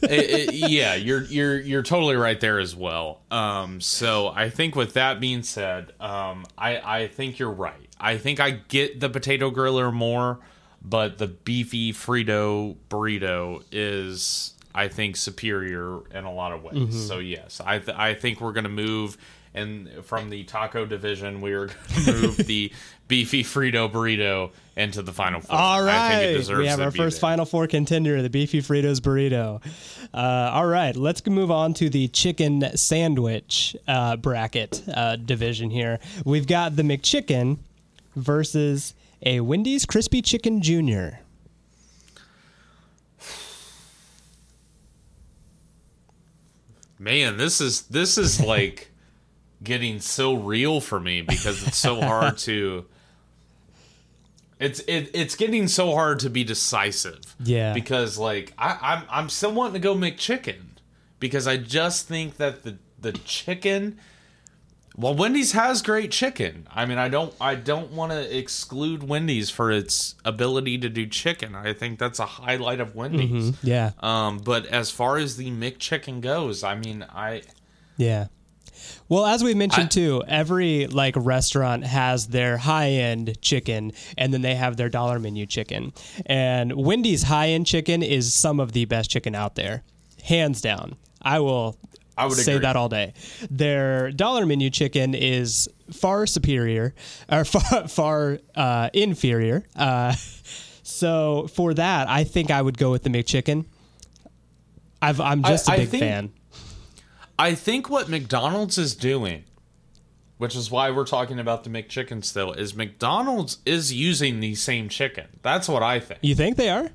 [0.04, 3.22] it- it- yeah, you're you're you're totally right there as well.
[3.32, 7.88] Um, so I think with that being said, um, I I think you're right.
[8.00, 10.40] I think I get the potato griller more,
[10.82, 16.76] but the beefy Frito burrito is I think superior in a lot of ways.
[16.76, 16.92] Mm-hmm.
[17.08, 19.18] So yes, I th- I think we're gonna move.
[19.54, 22.72] And from the taco division, we are going to move the
[23.08, 25.58] beefy Frito burrito into the final four.
[25.58, 27.30] All right, I think it right, deserves we have our first there.
[27.30, 29.62] Final Four contender, the Beefy Fritos burrito.
[30.14, 36.00] Uh, all right, let's move on to the chicken sandwich uh, bracket uh, division here.
[36.24, 37.58] We've got the McChicken
[38.16, 41.20] versus a Wendy's Crispy Chicken Junior.
[46.98, 48.92] Man, this is this is like
[49.64, 52.86] getting so real for me because it's so hard to
[54.60, 57.36] it's it, it's getting so hard to be decisive.
[57.44, 57.74] Yeah.
[57.74, 60.62] Because like I, I'm I'm still wanting to go McChicken
[61.20, 63.98] because I just think that the the chicken
[64.98, 66.68] well Wendy's has great chicken.
[66.70, 71.08] I mean I don't I don't want to exclude Wendy's for its ability to do
[71.08, 71.56] chicken.
[71.56, 73.54] I think that's a highlight of Wendy's.
[73.64, 77.44] Yeah, Um, but as far as the McChicken goes, I mean, I
[77.96, 78.28] yeah.
[79.10, 84.42] Well, as we mentioned I- too, every like restaurant has their high-end chicken, and then
[84.44, 85.92] they have their dollar menu chicken.
[86.28, 89.82] And Wendy's high-end chicken is some of the best chicken out there,
[90.24, 90.96] hands down.
[91.22, 91.76] I will
[92.18, 92.62] I would say agree.
[92.64, 93.14] that all day.
[93.50, 96.94] Their dollar menu chicken is far superior,
[97.32, 99.66] or far far uh, inferior.
[99.76, 100.14] Uh,
[100.84, 103.66] so for that, I think I would go with the McChicken.
[105.02, 106.32] I've, I'm just a I big think- fan.
[107.40, 109.46] I think what McDonald's is doing,
[110.38, 114.90] which is why we're talking about the McChicken still, is McDonald's is using the same
[114.90, 115.28] chicken.
[115.42, 116.20] That's what I think.
[116.22, 116.90] You think they are?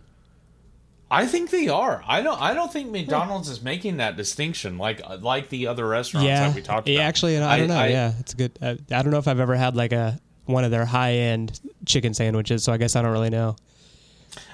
[1.11, 2.02] I think they are.
[2.07, 2.40] I don't.
[2.40, 6.48] I don't think McDonald's is making that distinction like like the other restaurants yeah.
[6.48, 7.07] that we talked Yeah, about.
[7.07, 7.85] Actually, I don't know.
[7.85, 8.59] yeah, it's a good.
[8.61, 11.59] Uh, I don't know if I've ever had like a one of their high end
[11.87, 13.57] chicken sandwiches, so I guess I don't really know.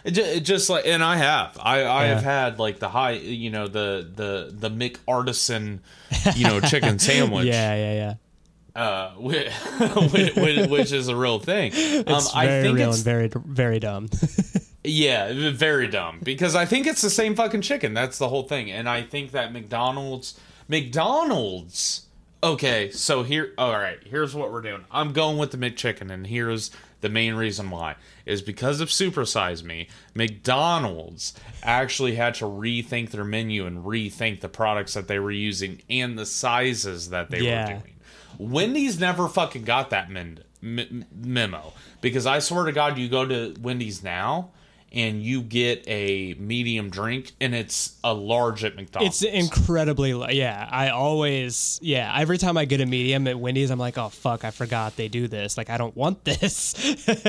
[0.04, 2.14] It ju- it just like, and I have, I, I Yeah.
[2.14, 5.80] have had like the high, you know, the the the Mick Artisan,
[6.36, 7.46] you know, chicken sandwich.
[7.46, 8.14] Yeah, yeah,
[8.74, 8.82] yeah.
[8.82, 9.50] uh, which,
[10.70, 11.72] which, is a real thing.
[11.72, 14.08] Um, It's I very think real it's and very very dumb.
[14.84, 17.92] yeah, very dumb because I think it's the same fucking chicken.
[17.94, 22.06] That's the whole thing, and I think that McDonald's, McDonald's.
[22.42, 23.98] Okay, so here, all right.
[24.02, 24.84] Here's what we're doing.
[24.90, 29.62] I'm going with the McChicken, and here's the main reason why is because of Supersize
[29.62, 29.88] Me.
[30.14, 35.80] McDonald's actually had to rethink their menu and rethink the products that they were using
[35.88, 37.60] and the sizes that they Yeah.
[37.66, 37.94] were doing.
[38.38, 43.54] Wendy's never fucking got that m- memo because I swear to God, you go to
[43.60, 44.50] Wendy's now
[44.92, 49.22] and you get a medium drink and it's a large at McDonald's.
[49.22, 50.68] It's incredibly yeah.
[50.70, 52.12] I always yeah.
[52.18, 55.08] Every time I get a medium at Wendy's, I'm like, oh fuck, I forgot they
[55.08, 55.56] do this.
[55.56, 56.74] Like I don't want this.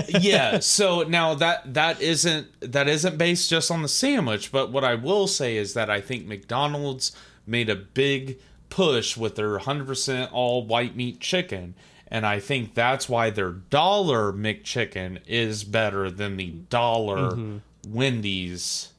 [0.19, 0.59] yeah.
[0.59, 4.95] So now that that isn't that isn't based just on the sandwich, but what I
[4.95, 7.11] will say is that I think McDonald's
[7.45, 11.75] made a big push with their 100% all white meat chicken.
[12.11, 17.57] And I think that's why their dollar McChicken is better than the dollar mm-hmm.
[17.87, 18.89] Wendy's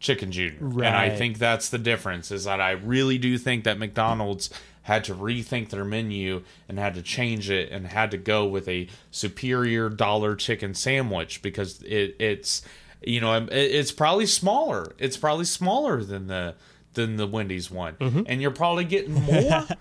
[0.00, 0.58] chicken junior.
[0.60, 4.50] And I think that's the difference is that I really do think that McDonald's
[4.82, 8.66] had to rethink their menu and had to change it and had to go with
[8.66, 12.62] a superior dollar chicken sandwich because it, it's
[13.00, 14.92] you know it, it's probably smaller.
[14.98, 16.56] It's probably smaller than the
[16.94, 18.22] than the Wendy's one, mm-hmm.
[18.26, 19.66] and you're probably getting more.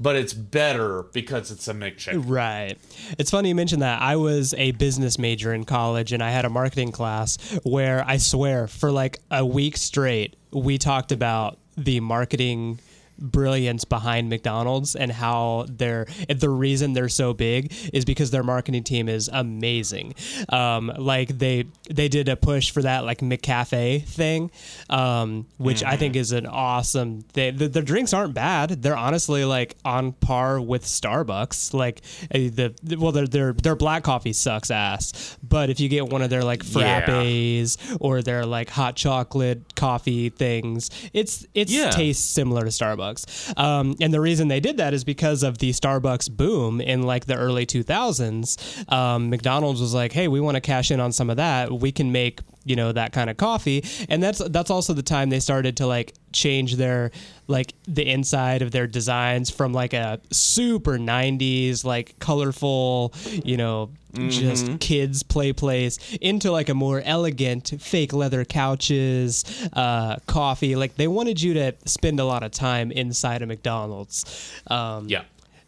[0.00, 2.24] But it's better because it's a McChicken.
[2.26, 2.78] Right.
[3.18, 4.00] It's funny you mentioned that.
[4.00, 8.16] I was a business major in college and I had a marketing class where I
[8.16, 12.80] swear for like a week straight we talked about the marketing
[13.20, 18.82] brilliance behind McDonald's and how they're the reason they're so big is because their marketing
[18.84, 20.14] team is amazing.
[20.48, 24.50] Um, like they they did a push for that like McCafe thing,
[24.88, 27.24] um, which I think is an awesome.
[27.34, 28.82] They, the, the drinks aren't bad.
[28.82, 31.74] They're honestly like on par with Starbucks.
[31.74, 32.00] Like
[32.34, 36.22] uh, the well, their their their black coffee sucks ass, but if you get one
[36.22, 37.02] of their like Yeah.
[37.02, 41.90] frappes or their like hot chocolate coffee things, it's it's Yeah.
[41.90, 43.09] tastes similar to Starbucks.
[43.56, 47.26] Um, and the reason they did that is because of the Starbucks boom in like
[47.26, 48.92] the early 2000s.
[48.92, 51.72] Um, McDonald's was like, hey, we want to cash in on some of that.
[51.72, 55.30] We can make you know that kind of coffee and that's that's also the time
[55.30, 57.10] they started to like change their
[57.48, 63.12] like the inside of their designs from like a super 90s like colorful
[63.44, 63.90] you know
[64.28, 70.96] just kids play place into like a more elegant fake leather couches uh, coffee like
[70.96, 75.22] they wanted you to spend a lot of time inside a mcdonald's um, Yeah.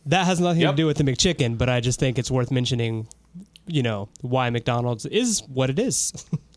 [0.06, 0.72] that has nothing Yep.
[0.72, 3.06] to do with the mcchicken but i just think it's worth mentioning
[3.66, 6.12] you know why mcdonald's is what it is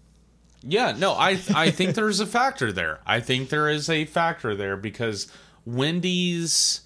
[0.67, 2.99] Yeah, no, I I think there's a factor there.
[3.05, 5.31] I think there is a factor there because
[5.65, 6.81] Wendy's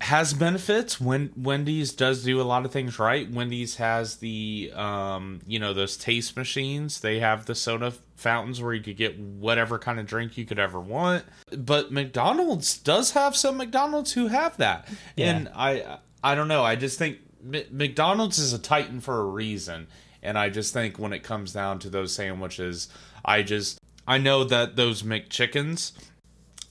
[0.00, 1.00] has benefits.
[1.00, 3.30] When Wendy's does do a lot of things right.
[3.30, 7.00] Wendy's has the um, you know, those taste machines.
[7.00, 10.58] They have the soda fountains where you could get whatever kind of drink you could
[10.58, 11.24] ever want.
[11.56, 14.86] But McDonald's does have some McDonald's who have that.
[15.16, 15.30] Yeah.
[15.30, 16.62] And I I don't know.
[16.62, 19.86] I just think M- McDonald's is a titan for a reason.
[20.24, 22.88] And I just think when it comes down to those sandwiches,
[23.24, 25.92] I just I know that those McChickens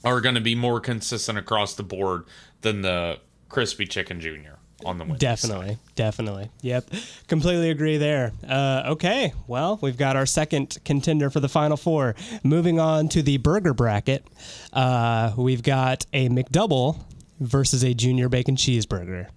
[0.03, 2.25] are going to be more consistent across the board
[2.61, 6.49] than the crispy chicken junior on the Wendy's Definitely, definitely.
[6.61, 6.89] Yep,
[7.27, 8.33] completely agree there.
[8.47, 12.15] Uh, okay, well, we've got our second contender for the final four.
[12.43, 14.27] Moving on to the burger bracket,
[14.73, 16.99] uh, we've got a McDouble
[17.39, 19.29] versus a junior bacon cheeseburger.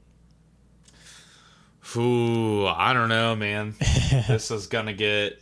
[1.95, 3.75] Ooh, I don't know, man.
[4.29, 5.41] this is gonna get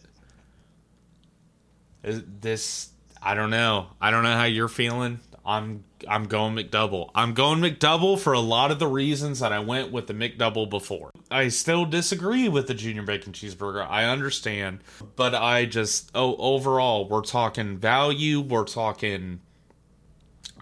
[2.02, 2.90] this.
[3.22, 3.86] I don't know.
[4.00, 5.20] I don't know how you're feeling.
[5.46, 7.10] I'm I'm going McDouble.
[7.14, 10.68] I'm going McDouble for a lot of the reasons that I went with the McDouble
[10.68, 11.10] before.
[11.30, 13.86] I still disagree with the junior bacon cheeseburger.
[13.88, 14.80] I understand,
[15.16, 18.40] but I just oh overall we're talking value.
[18.40, 19.40] We're talking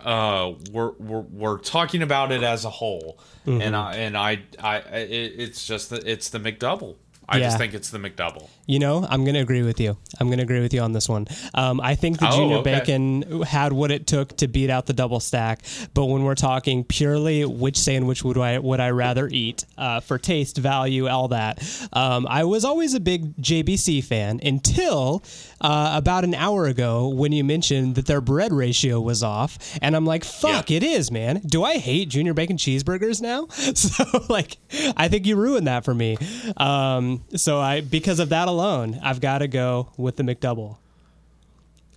[0.04, 3.18] uh we're we're, we're talking about it as a whole.
[3.46, 6.96] And i and i i it, it's just the, it's the mcdouble
[7.33, 7.47] i Yeah.
[7.47, 9.97] just think it's the mcdouble You know, I'm going to agree with you.
[10.21, 11.27] I'm going to agree with you on this one.
[11.55, 12.79] Um, I think the Oh, junior okay.
[12.79, 15.62] bacon had what it took to beat out the double stack.
[15.95, 20.16] But when we're talking purely which sandwich would I would I rather eat uh, for
[20.16, 21.61] taste, value, all that,
[21.92, 25.25] um, I was always a big JBC fan until
[25.61, 29.97] uh, about an hour ago when you mentioned that their bread ratio was off, and
[29.97, 30.77] I'm like, fuck, Yeah.
[30.79, 31.40] it is, man.
[31.45, 33.49] Do I hate junior bacon cheeseburgers now?
[33.75, 34.57] So like,
[34.97, 36.16] I think you ruined that for me.
[36.57, 40.76] Um, so I because of that alone, I've got to go with the McDouble.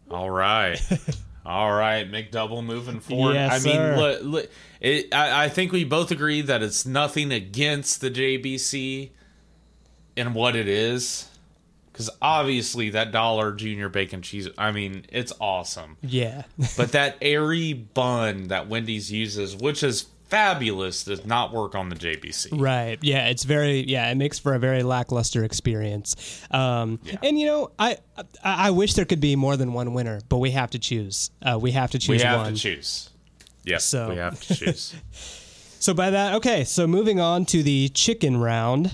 [0.10, 0.80] all right.
[1.46, 3.34] All right mcdouble moving forward.
[3.36, 4.50] Yes, i mean look, look
[4.82, 9.12] it, I, I think we both agree that it's nothing against the jbc
[10.18, 11.30] and what it is
[11.92, 15.98] because obviously that dollar junior bacon cheese i mean it's awesome.
[16.02, 16.46] Yeah,
[16.78, 21.96] but that airy bun that Wendy's uses, which is fabulous, does not work on the
[21.96, 22.60] JBC.
[22.60, 22.98] right.
[23.02, 24.10] Yeah, it's very yeah.
[24.12, 26.16] It makes for a very lackluster experience.
[26.52, 27.98] Um, And you know, I,
[28.44, 31.32] I I wish there could be more than one winner, but we have to choose.
[31.42, 32.54] Uh, we have to choose We have one.
[32.54, 33.10] to choose.
[33.64, 34.94] Yes, So- we have to choose.
[35.80, 36.64] So by that, okay.
[36.64, 38.92] So moving on to the chicken round,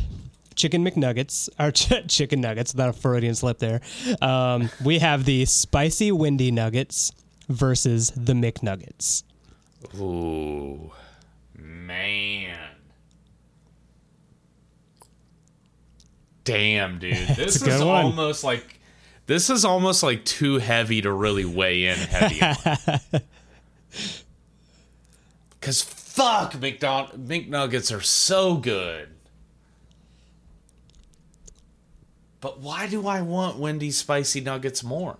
[0.56, 2.74] chicken McNuggets or ch- chicken nuggets.
[2.74, 3.80] That a Freudian slip there.
[4.22, 7.12] Um, we have the spicy Wendy nuggets
[7.48, 9.24] versus the McNuggets.
[10.00, 10.91] Ooh,
[11.92, 12.58] man.
[16.44, 17.16] Damn, dude.
[17.36, 18.06] This is one.
[18.06, 18.80] almost like
[19.28, 23.22] this is almost like too heavy to really weigh in heavy on.
[25.62, 29.10] Cause fuck McDonald McNuggets are so good.
[32.39, 35.18] But why do I want Wendy's spicy nuggets more?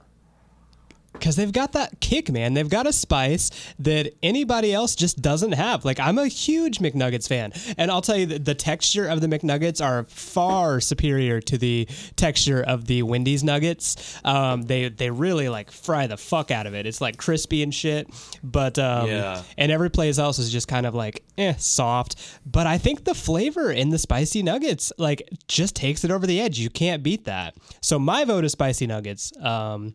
[1.22, 2.56] Because they've got that kick, man.
[2.56, 5.86] They've got a spice that anybody else just doesn't have.
[5.86, 7.54] Like, I'm a huge McNuggets fan.
[7.78, 11.88] And I'll tell you that the texture of the McNuggets are far superior to the
[12.16, 14.20] texture of the Wendy's nuggets.
[14.26, 16.88] Um, they, they really, like, fry the fuck out of it.
[16.88, 18.10] It's, like, crispy and shit.
[18.44, 19.44] But, um, Yeah.
[19.60, 22.16] and every place else is just kind of, like, eh, soft.
[22.48, 26.42] But I think the flavor in the spicy nuggets, like, just takes it over the
[26.42, 26.58] edge.
[26.58, 27.54] You can't beat that.
[27.80, 29.32] So my vote is spicy nuggets.
[29.40, 29.94] Um,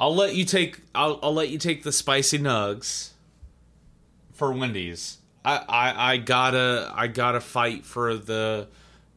[0.00, 3.10] I'll let you take I'll, I'll let you take the spicy nugs.
[4.32, 5.18] for Wendy's.
[5.44, 8.68] I, I I gotta I gotta fight for the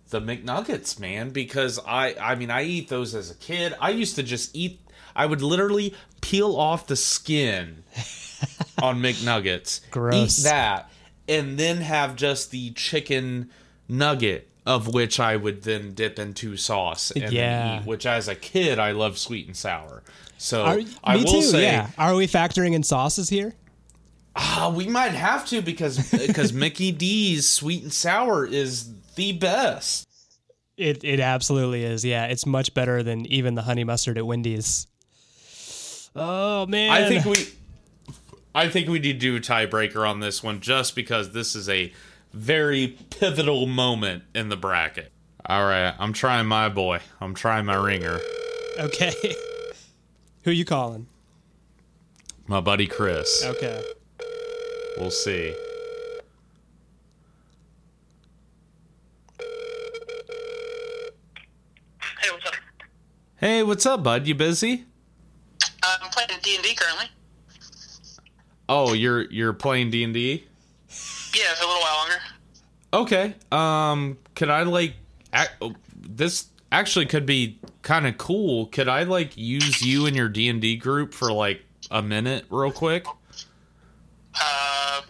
[0.09, 3.73] the McNuggets, man, because I I mean I eat those as a kid.
[3.81, 4.79] I used to just eat.
[5.15, 7.83] I would literally peel off the skin
[8.81, 10.39] on McNuggets, Gross.
[10.39, 10.91] eat that,
[11.27, 13.49] and then have just the chicken
[13.87, 14.47] nugget.
[14.65, 17.75] Of which I would then dip into sauce and Yeah.
[17.77, 17.87] then eat.
[17.87, 20.03] Which, as a kid, I love sweet and sour.
[20.37, 21.41] So Are, I will too.
[21.41, 21.89] say, yeah.
[21.97, 23.55] Are we factoring in sauces here?
[24.35, 30.07] Ah, we might have to because because Mickey D's sweet and sour is the best.
[30.77, 32.05] It it absolutely is.
[32.05, 34.85] Yeah, it's much better than even the honey mustard at Wendy's.
[36.15, 36.91] Oh man.
[36.91, 37.47] I think we
[38.53, 41.67] I think we need to do a tiebreaker on this one just because this is
[41.67, 41.91] a
[42.31, 45.11] very pivotal moment in the bracket.
[45.47, 46.99] All right, I'm trying my boy.
[47.21, 48.19] I'm trying my ringer.
[48.79, 49.13] Okay.
[50.47, 51.07] Who you calling?
[52.47, 53.43] My buddy Chris.
[53.43, 53.83] Okay.
[54.97, 55.53] We'll see.
[62.21, 62.53] Hey, what's up?
[63.35, 64.25] Hey, what's up, bud?
[64.25, 64.85] You busy?
[65.83, 67.07] Uh, I'm playing D and D currently.
[68.69, 70.45] Oh, you're you're playing D&D?
[71.35, 72.21] Yeah, for a little while longer.
[72.93, 73.35] Okay.
[73.51, 74.93] Um, can I like
[75.33, 78.65] ac- oh, this actually could be kind of cool.
[78.65, 82.45] Could I like use you and your D and D group for like a minute,
[82.49, 83.07] real quick?
[84.39, 85.01] Uh,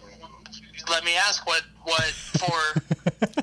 [0.87, 2.81] let me ask what what for.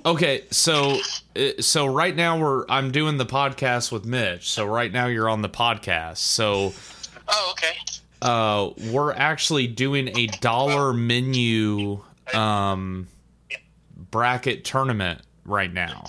[0.06, 0.98] Okay, so
[1.34, 4.50] uh, so right now we're I'm doing the podcast with Mitch.
[4.50, 6.18] So right now you're on the podcast.
[6.18, 6.74] So
[7.26, 7.78] oh, okay.
[8.20, 12.02] uh, we're actually doing a dollar menu
[12.34, 13.08] um
[14.10, 16.04] bracket tournament right now.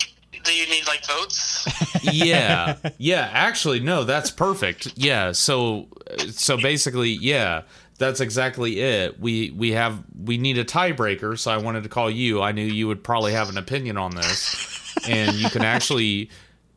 [0.46, 1.66] Do you need like votes?
[2.04, 5.88] yeah yeah actually no that's perfect yeah so
[6.32, 7.64] so basically yeah
[7.98, 12.10] that's exactly it we we have we need a tiebreaker so i wanted to call
[12.12, 16.30] you i knew you would probably have an opinion on this and you can actually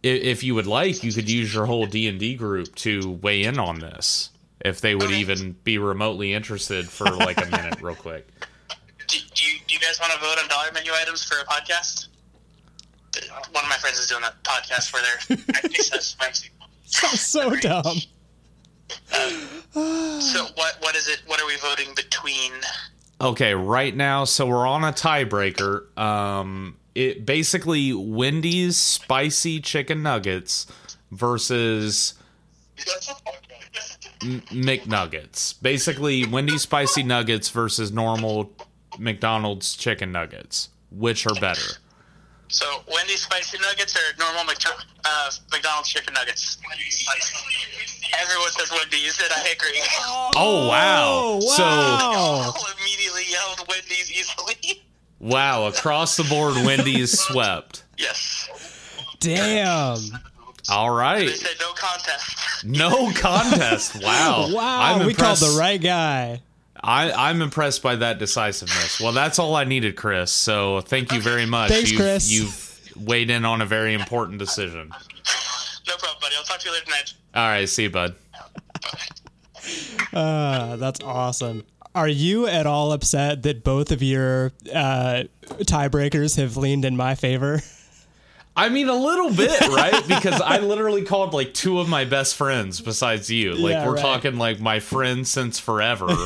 [0.03, 3.81] if you would like you could use your whole d&d group to weigh in on
[3.81, 4.31] this
[4.65, 5.19] if they would Okay.
[5.21, 8.27] even be remotely interested for like a minute real quick
[9.09, 11.45] Do, do you do you guys want to vote on dollar menu items for a
[11.45, 12.09] podcast?
[13.53, 16.51] One of my friends is doing a podcast where they're actually says Wednesday.
[16.85, 17.99] Sounds so dumb.
[19.11, 21.23] So what what is it?
[21.27, 22.53] What are we voting between?
[23.21, 25.97] Okay, right now, so we're on a tiebreaker.
[25.99, 30.67] Um, it basically Wendy's spicy chicken nuggets
[31.11, 32.15] versus
[34.23, 35.61] M- McNuggets.
[35.61, 38.53] Basically, Wendy's spicy nuggets versus normal
[38.99, 40.71] McDonald's chicken nuggets.
[40.91, 41.79] Which are better?
[42.51, 46.57] So Wendy's spicy nuggets or normal McDo- uh, McDonald's chicken nuggets?
[48.21, 49.81] Everyone says Wendy's, and I agree.
[50.35, 51.05] Oh wow!
[51.11, 52.53] Oh, So wow.
[52.57, 54.83] All immediately yelled Wendy's easily.
[55.21, 57.85] wow, across the board, Wendy's swept.
[57.99, 58.49] yes.
[59.21, 59.99] Damn.
[60.71, 60.91] All
[61.27, 62.65] They said no contest.
[62.65, 64.03] no contest.
[64.03, 66.43] Wow, Wow, I'm we called the right guy.
[66.83, 69.01] I, I'm impressed by that decisiveness.
[69.01, 70.31] Well, that's all I needed, Chris.
[70.31, 71.71] So thank you very much.
[71.71, 72.31] Thanks, you've, Chris.
[72.31, 74.89] You've weighed in on a very important decision.
[74.89, 76.35] No problem, buddy.
[76.37, 77.15] I'll talk to you later tonight.
[77.35, 78.15] All right, see you, bud.
[80.13, 81.65] Uh, that's awesome.
[81.95, 87.15] Are you at all upset that both of your uh, tiebreakers have leaned in my
[87.15, 87.61] favor?
[88.59, 90.07] I mean, a little bit, right?
[90.07, 93.55] Because I literally called like two of my best friends besides you.
[93.55, 94.01] Like, Yeah, we're right.
[94.03, 96.09] talking like my friends since forever.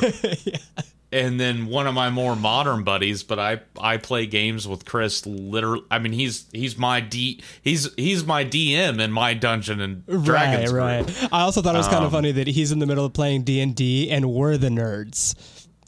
[1.14, 5.26] And then one of my more modern buddies, but I I play games with Chris.
[5.26, 10.06] Literally, I mean he's he's my D he's he's my DM in my Dungeon and
[10.06, 11.14] Dragons right, group.
[11.20, 11.28] right.
[11.30, 13.12] I also thought it was kind of Um, funny that he's in the middle of
[13.12, 15.34] playing D and D, and we're the nerds.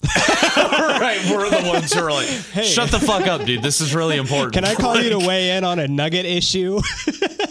[0.04, 2.64] Right, we're the ones who are like, hey.
[2.64, 3.62] shut the fuck up, dude.
[3.62, 4.52] This is really important.
[4.52, 6.80] Can I call you to weigh in on a nugget issue?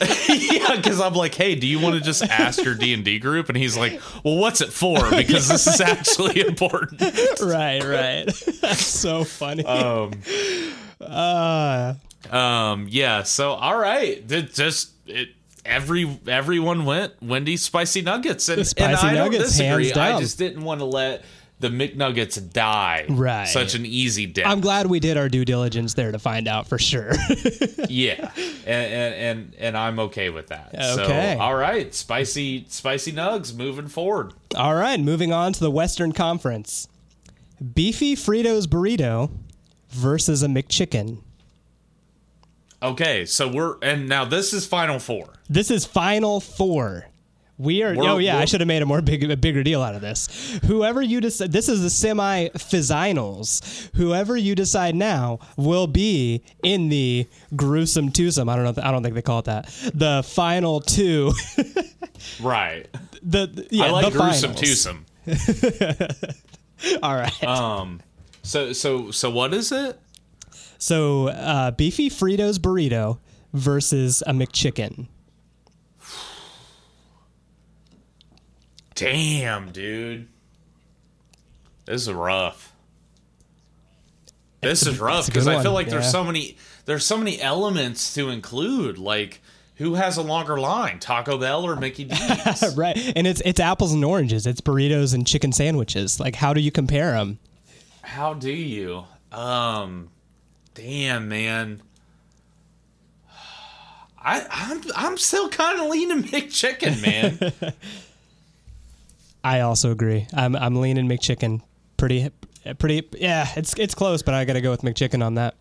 [0.30, 3.20] yeah, because I'm like, hey, do you want to just ask your D and D
[3.20, 3.50] group?
[3.50, 5.00] And he's like, well, what's it for?
[5.24, 7.02] Because this is actually important.
[7.42, 8.26] right, right.
[8.62, 9.64] That's so funny.
[9.64, 10.12] Um,
[11.00, 11.94] Uh,
[12.30, 13.24] um, yeah.
[13.24, 15.30] So, all right, it just it.
[15.66, 19.94] Every everyone went Wendy's spicy nuggets, and, The spicy and I nuggets, don't disagree.
[19.94, 21.24] I just didn't want to let
[21.60, 23.06] the McNuggets die.
[23.10, 23.46] Right.
[23.46, 24.48] such an easy death.
[24.48, 27.14] I'm glad we did our due diligence there to find out for sure.
[27.90, 28.32] Yeah,
[28.66, 30.74] and, and and and I'm okay with that.
[30.74, 31.36] Okay.
[31.38, 34.34] So, all right, spicy spicy nugs moving forward.
[34.56, 36.88] All right, moving on to the Western Conference.
[37.76, 39.30] Beefy Fritos burrito
[39.90, 41.20] versus a McChicken.
[42.82, 45.34] Okay, so we're and now this is final four.
[45.50, 47.08] This is final four.
[47.58, 47.94] We are.
[47.96, 50.02] We're- oh yeah, I should have made a more big, a bigger deal out of
[50.02, 50.60] this.
[50.66, 53.90] Whoever you decide, this is the semi finals.
[53.96, 58.50] Whoever you decide now will be in the gruesome twosome.
[58.50, 58.84] I don't know.
[58.84, 59.66] I don't think they call it that.
[59.94, 61.32] The final two.
[62.42, 62.88] Right.
[63.22, 65.06] the, the- yeah, I like the gruesome twosome.
[67.04, 67.44] All right.
[67.44, 68.02] Um.
[68.44, 70.00] So so so what is it?
[70.78, 73.20] so uh, beefy Fritos burrito
[73.54, 75.08] versus a McChicken.
[79.04, 80.28] Damn, dude.
[81.86, 82.74] This is rough.
[84.62, 87.42] This is rough a good because I feel like there's so many there's so many
[87.42, 88.98] elements to include.
[88.98, 89.42] Like
[89.76, 92.76] who has a longer line, Taco Bell or Mickey D's?
[92.78, 94.48] right, and it's it's apples and oranges.
[94.48, 96.20] It's burritos and chicken sandwiches.
[96.20, 97.40] Like, how do you compare them?
[98.02, 99.04] How do you?
[99.34, 100.12] Um,
[100.76, 101.82] damn, man.
[104.18, 107.74] I I'm I'm still kind of leaning McChicken, man.
[109.44, 110.28] I also agree.
[110.34, 111.62] I'm I'm leaning McChicken.
[111.98, 112.30] Pretty
[112.80, 115.56] pretty yeah, it's it's close, but I got to go with McChicken on that.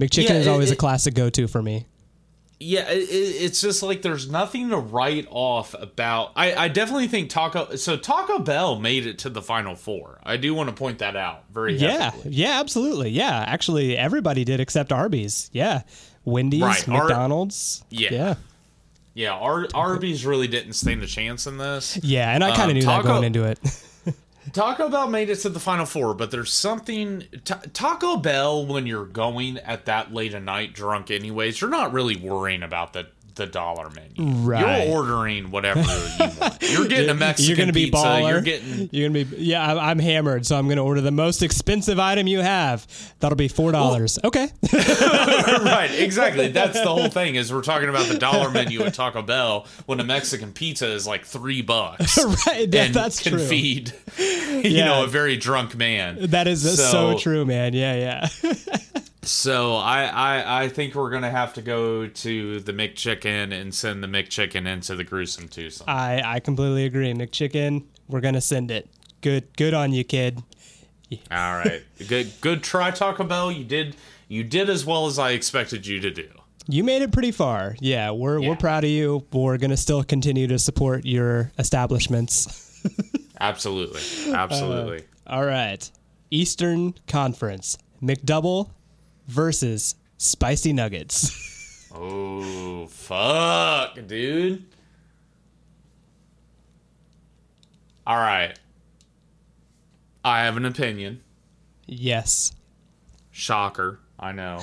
[0.00, 1.86] McChicken Yeah, is it- always a classic go-to for me.
[2.60, 6.32] Yeah, it, it, it's just like there's nothing to write off about.
[6.36, 7.74] I, I definitely think Taco.
[7.74, 10.20] So Taco Bell made it to the final four.
[10.22, 12.30] I do want to point that out very Yeah, heavily.
[12.34, 13.10] yeah, absolutely.
[13.10, 15.50] Yeah, actually everybody did except Arby's.
[15.52, 15.82] Yeah.
[16.24, 17.84] Wendy's, Right, Ar- McDonald's.
[17.90, 18.08] Yeah.
[18.12, 18.34] Yeah.
[19.14, 21.98] Yeah, Ar- Arby's really didn't stand a chance in this.
[22.02, 23.58] Yeah, and I kind of Um, knew Taco- that going into it.
[24.52, 28.86] Taco Bell made it to the final four, but there's something Ta Taco Bell when
[28.86, 31.60] you're going at that late at night drunk, anyways.
[31.60, 34.32] You're not really worrying about the the dollar menu.
[34.44, 34.86] Right.
[34.86, 35.86] You're ordering whatever you
[36.40, 36.62] want.
[36.62, 37.96] You're getting a Mexican you're gonna be pizza.
[38.04, 38.30] baller.
[38.30, 39.70] You're getting You're gonna be yeah.
[39.72, 42.86] I'm, I'm hammered, so I'm gonna order the most expensive item you have.
[43.20, 44.18] That'll be four dollars.
[44.22, 44.48] okay.
[44.72, 46.48] right, exactly.
[46.48, 47.34] That's the whole thing.
[47.34, 51.06] Is we're talking about the dollar menu at Taco Bell when a Mexican pizza is
[51.06, 52.72] like three bucks right.
[52.74, 53.46] And that's can true.
[53.46, 54.84] feed you Yeah.
[54.86, 56.18] know a very drunk man.
[56.30, 57.72] That is so, So- true, man.
[57.74, 58.50] Yeah, yeah.
[59.26, 64.02] So I, I I think we're gonna have to go to the McChicken and send
[64.02, 65.88] the McChicken into the gruesome twosome.
[65.88, 67.12] I I completely agree.
[67.12, 68.88] McChicken, we're gonna send it.
[69.20, 70.42] Good good on you, kid.
[71.30, 73.50] All right, good good try Taco Bell.
[73.52, 73.96] You did
[74.28, 76.28] you did as well as I expected you to do.
[76.66, 77.76] You made it pretty far.
[77.80, 78.48] Yeah, we're Yeah.
[78.50, 79.24] we're proud of you.
[79.32, 82.60] We're gonna still continue to support your establishments.
[83.40, 84.00] Absolutely,
[84.32, 84.98] absolutely.
[85.26, 85.90] Uh, all right.
[86.30, 87.76] Eastern Conference.
[88.02, 88.70] McDouble
[89.26, 91.88] versus Spicy Nuggets.
[91.94, 94.64] oh fuck, dude.
[98.06, 98.58] All right,
[100.24, 101.22] I have an opinion.
[101.86, 102.52] yes.
[103.30, 104.60] Shocker, I know.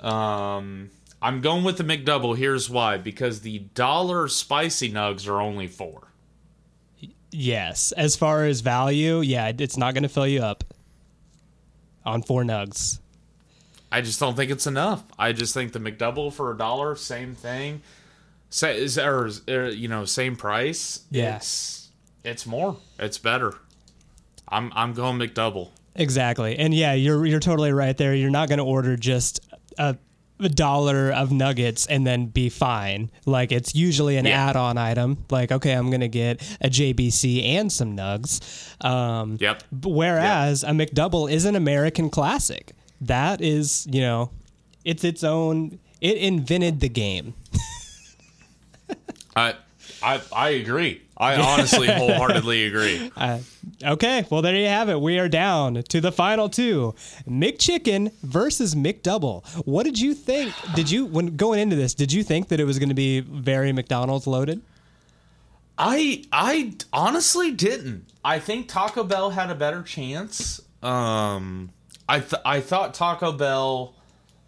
[0.06, 0.90] um,
[1.22, 2.36] I'm going with the McDouble.
[2.36, 6.08] Here's why: because the dollar spicy nugs are only four.
[7.30, 7.92] Yes.
[7.92, 10.64] As far as value, yeah, it's not gonna fill you up
[12.04, 12.98] on four nugs.
[13.92, 15.04] I just don't think it's enough.
[15.18, 17.82] I just think the McDouble for a dollar, same thing.
[18.50, 21.02] Say, is or, or you know, same price.
[21.10, 21.36] Yeah.
[21.36, 21.90] It's
[22.24, 22.76] it's more.
[22.98, 23.54] It's better.
[24.48, 25.70] I'm I'm going McDouble.
[25.94, 26.56] Exactly.
[26.58, 28.14] And yeah, you're you're totally right there.
[28.14, 29.40] You're not going to order just
[29.78, 29.96] a,
[30.40, 33.10] a dollar of nuggets and then be fine.
[33.26, 34.48] Like it's usually an Yeah.
[34.50, 35.24] add-on item.
[35.30, 38.40] Like okay, I'm going to get a JBC and some nugs.
[38.84, 39.62] Um Yep.
[39.84, 42.72] whereas a McDouble is an American classic.
[43.02, 44.30] That is, you know,
[44.84, 47.34] it's its own it invented the game.
[49.36, 49.54] I
[50.02, 51.02] I I agree.
[51.16, 53.10] I honestly wholeheartedly agree.
[53.16, 53.38] Uh,
[53.84, 55.00] okay, well there you have it.
[55.00, 56.94] We are down to the final two:
[57.28, 59.46] McChicken versus McDouble.
[59.64, 60.54] What did you think?
[60.74, 61.94] Did you when going into this?
[61.94, 64.60] Did you think that it was going to be very McDonald's loaded?
[65.78, 68.06] I I honestly didn't.
[68.24, 70.60] I think Taco Bell had a better chance.
[70.82, 71.70] Um,
[72.08, 73.94] I th- I thought Taco Bell.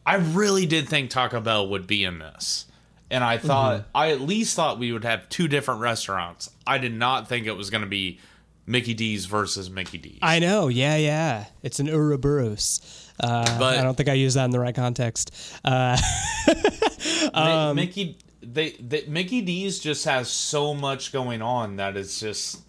[0.06, 2.66] I really did think Taco Bell would be in this,
[3.10, 6.50] and I thought I at least thought we would have two different restaurants.
[6.66, 8.18] I did not think it was going to be
[8.66, 10.18] Mickey D's versus Mickey D's.
[10.20, 10.68] I know.
[10.68, 11.46] Yeah, yeah.
[11.62, 12.80] It's an Ouroboros.
[13.20, 15.30] Uh, But- I don't think I used that in the right context.
[15.64, 15.96] Uh,
[17.34, 22.60] um, Mickey they, they Mickey D's just has so much going on that it's just.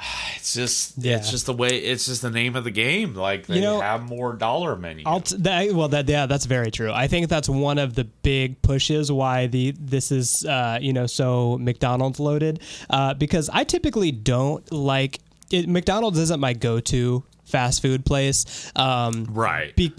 [0.36, 1.16] It's just Yeah.
[1.16, 3.14] it's just the way it's just the name of the game.
[3.14, 5.04] Like they You know, have more dollar menu.
[5.06, 6.90] I'll t- that, well, that yeah, that's very true.
[6.90, 11.06] I think that's one of the big pushes why the this is uh, you know
[11.06, 15.18] so McDonald's loaded uh, because I typically don't like
[15.50, 18.72] it, McDonald's isn't my go-to fast food place.
[18.76, 19.74] Um, right.
[19.76, 19.92] be,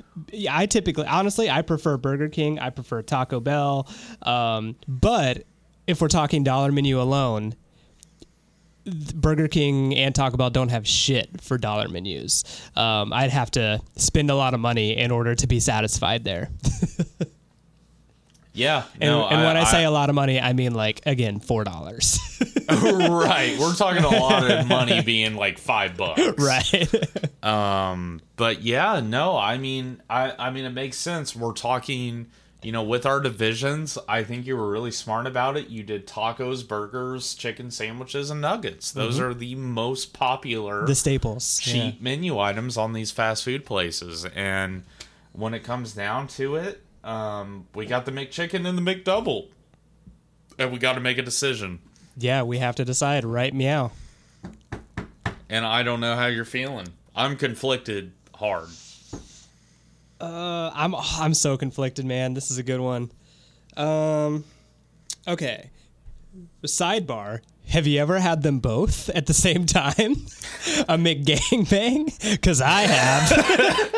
[0.50, 2.58] I typically, honestly, I prefer Burger King.
[2.58, 3.88] I prefer Taco Bell.
[4.24, 5.44] Um, but
[5.88, 7.54] if we're talking dollar menu alone,
[9.14, 12.44] Burger King and Taco Bell don't have shit for dollar menus.
[12.76, 16.50] Um, I'd have to spend a lot of money in order to be satisfied there.
[18.54, 18.84] Yeah.
[18.94, 21.64] And, no, and when I, say a lot of money, I mean like again four
[21.64, 22.20] dollars.
[22.70, 26.22] right, we're talking a lot of money being like five bucks.
[26.38, 27.44] right.
[27.44, 31.36] Um, but yeah, no, I mean, I, I mean, it makes sense.
[31.36, 32.28] We're talking,
[32.64, 33.98] you know, with our divisions.
[34.08, 35.70] I think you were really smart about it.
[35.70, 38.92] You did tacos, burgers, chicken sandwiches, and nuggets.
[38.92, 40.86] Those are the most popular Mm-hmm.
[40.86, 41.60] the staples.
[41.60, 42.02] cheap Yeah.
[42.04, 44.26] menu items on these fast food places.
[44.36, 44.84] And
[45.34, 49.48] when it comes down to it, um, we got the McChicken and the McDouble,
[50.60, 51.80] and we got to make a decision.
[52.16, 53.26] Yeah, we have to decide.
[53.26, 53.92] Right, meow.
[55.50, 56.88] And I don't know how you're feeling.
[57.16, 58.70] I'm conflicted hard.
[60.22, 62.36] Uh, I'm I'm so conflicted, man.
[62.36, 63.12] This is a good one.
[63.76, 64.44] Um,
[65.28, 65.72] okay.
[66.64, 70.12] Sidebar: Have you ever had them both at the same time?
[70.88, 72.32] a McGangbang?
[72.32, 73.92] Because I have.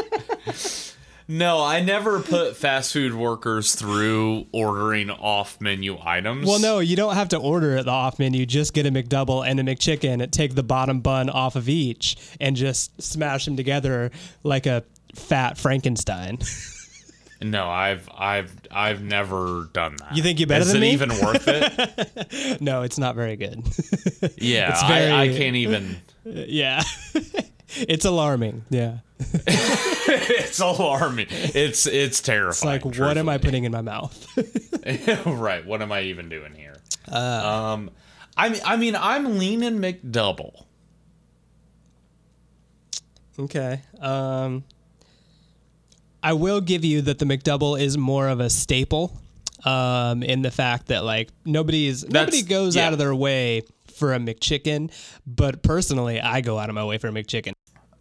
[1.26, 6.45] No, I never put fast food workers through ordering off menu items.
[6.45, 8.45] well, no, you don't have to order at the off menu.
[8.45, 10.30] Just get a McDouble and a McChicken.
[10.32, 14.11] Take the bottom bun off of each and just smash them together
[14.43, 14.84] like a
[15.14, 16.39] fat Frankenstein.
[17.41, 20.16] No, I've I've I've never done that.
[20.16, 20.91] You think you're better Is than it me?
[20.93, 22.61] even worth it?
[22.61, 23.61] no, it's not very good.
[24.38, 25.97] Yeah, It's I, I can't even.
[26.24, 26.84] yeah.
[27.76, 28.64] it's alarming.
[28.70, 28.99] Yeah.
[29.45, 31.28] It's alarming.
[31.30, 32.76] It's it's terrifying.
[32.78, 34.16] It's like, what am I putting in my mouth?
[35.26, 35.66] right.
[35.66, 36.76] What am I even doing here?
[37.11, 37.89] um,
[38.38, 40.64] I mean, I mean, I'm leaning McDouble.
[43.39, 43.82] okay.
[43.99, 44.64] Um,
[46.24, 49.19] I will give you that the McDouble is more of a staple.
[49.65, 52.88] Um, in the fact that like nobody nobody's nobody goes yeah.
[52.88, 53.61] out of their way
[53.93, 54.91] for a McChicken,
[55.26, 57.53] but personally, I go out of my way for a McChicken.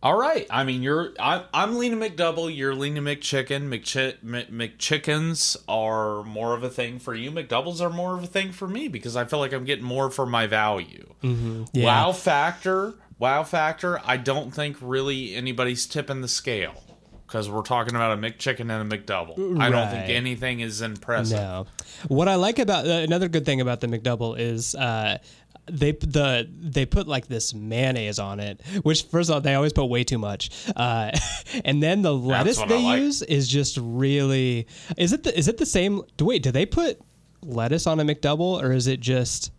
[0.02, 0.44] All right.
[0.50, 1.12] I mean, you're.
[1.20, 2.54] I'm, I'm leaning McDouble.
[2.54, 3.68] You're leaning McChicken.
[3.68, 7.30] McChi- Mc- McChickens are more of a thing for you.
[7.30, 10.10] McDoubles are more of a thing for me because I feel like I'm getting more
[10.10, 11.14] for my value.
[11.22, 11.84] Yeah.
[11.84, 12.94] Wow factor.
[13.20, 14.00] Wow factor.
[14.04, 16.91] I don't think really anybody's tipping the scale
[17.32, 19.58] because we're talking about a McChicken and a McDouble.
[19.58, 21.38] I don't think anything is impressive.
[21.38, 21.66] No.
[22.08, 25.16] What I like about uh, another good thing about the McDouble is uh,
[25.64, 29.72] they the they put like this mayonnaise on it, which first of all they always
[29.72, 31.10] put way too much, uh,
[31.64, 33.00] and then the lettuce they like.
[33.00, 34.66] use is just really.
[34.98, 36.02] Is it the is it the same?
[36.18, 37.00] do- Wait, do they put
[37.40, 39.50] lettuce on a McDouble or is it just?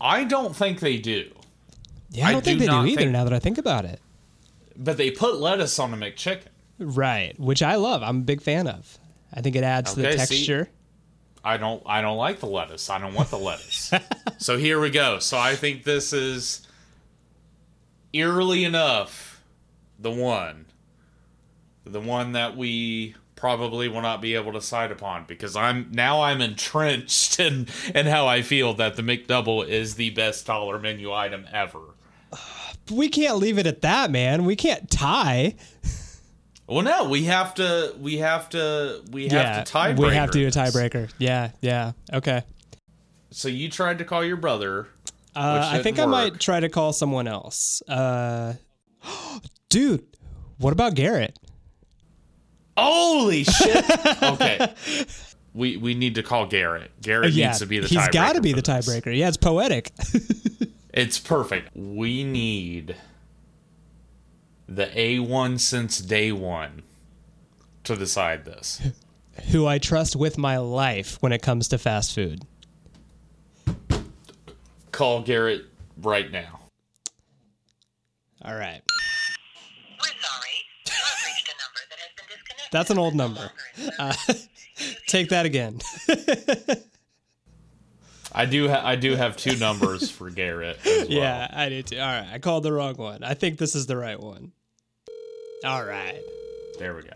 [0.00, 1.30] I don't think they do,
[2.10, 2.96] Yeah, I I don't think do they do either.
[3.02, 4.00] think- Now that I think about it,
[4.76, 6.48] but they put lettuce on a McChicken.
[6.78, 7.38] Right?
[7.38, 8.02] Which I love.
[8.02, 8.98] I'm a big fan of.
[9.32, 10.36] I think it adds to the Okay, see?
[10.36, 10.68] texture.
[11.44, 12.88] I don't I don't like the lettuce.
[12.88, 13.92] I don't want the lettuce.
[14.38, 15.18] so here we go.
[15.18, 16.66] So I think this is
[18.12, 19.42] eerily enough
[19.98, 20.66] the one.
[21.84, 26.22] The one that we probably will not be able to decide upon because I'm now
[26.22, 31.12] I'm entrenched in in how I feel that the McDouble is the best dollar menu
[31.12, 31.80] item ever.
[32.90, 34.44] We can't leave it at that, man.
[34.44, 35.56] We can't tie.
[36.66, 40.38] Well no, we have to we have to we have to tie we have to
[40.38, 41.10] do a tiebreaker.
[41.18, 41.92] Yeah, yeah.
[42.12, 42.42] Okay.
[43.30, 44.88] So you tried to call your brother.
[45.36, 47.82] Uh, I think I might try to call someone else.
[47.88, 48.54] Uh,
[49.68, 50.06] dude,
[50.58, 51.38] what about Garrett?
[52.76, 53.84] Holy shit!
[54.22, 54.72] okay,
[55.52, 56.90] we we need to call Garrett.
[57.02, 57.88] Garrett yeah, needs to be the.
[57.88, 59.16] he's got to be the tiebreaker.
[59.16, 59.90] Yeah, it's poetic.
[60.94, 61.70] It's perfect.
[61.74, 62.94] We need
[64.68, 66.82] the A one since day one
[67.84, 68.80] to decide this.
[69.50, 72.42] Who I trust with my life when it comes to fast food.
[74.92, 75.64] Call Garrett
[75.96, 76.60] right now.
[78.42, 78.80] All right.
[80.00, 80.50] We're sorry.
[80.86, 82.72] You have reached a number that has been disconnected.
[82.72, 83.40] That's an old number.
[83.40, 84.48] longer in uh, service.
[85.08, 85.80] Take that again.
[88.34, 88.68] I do.
[88.68, 90.78] Ha- I do have two numbers for Garrett.
[90.84, 91.18] As well.
[91.18, 91.98] yeah, I do too.
[91.98, 93.22] All right, I called the wrong one.
[93.22, 94.52] I think this is the right one.
[95.64, 96.20] All right.
[96.78, 97.10] There we go.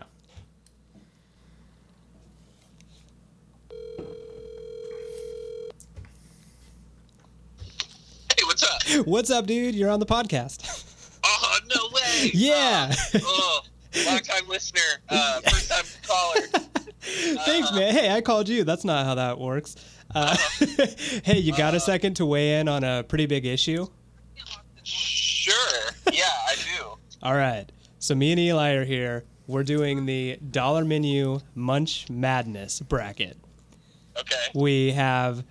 [8.35, 9.05] Hey, what's up?
[9.07, 9.75] What's up, dude?
[9.75, 10.85] You're on the podcast.
[11.21, 12.31] Oh, no way.
[12.33, 12.95] Yeah.
[13.21, 13.61] Oh,
[14.07, 16.65] long time listener, uh, first time caller.
[17.45, 17.93] Thanks, man.
[17.93, 18.63] Hey, I called you.
[18.63, 19.75] That's not how that works.
[20.13, 20.35] Uh,
[21.23, 23.87] hey, you got a second to weigh in on a pretty big issue?
[24.83, 25.53] Sure.
[26.11, 26.97] Yeah, I do.
[27.21, 27.65] All right.
[27.99, 29.25] So me and Eli are here.
[29.47, 33.37] We're doing the dollar menu munch madness bracket.
[34.17, 34.35] Okay.
[34.53, 35.43] We have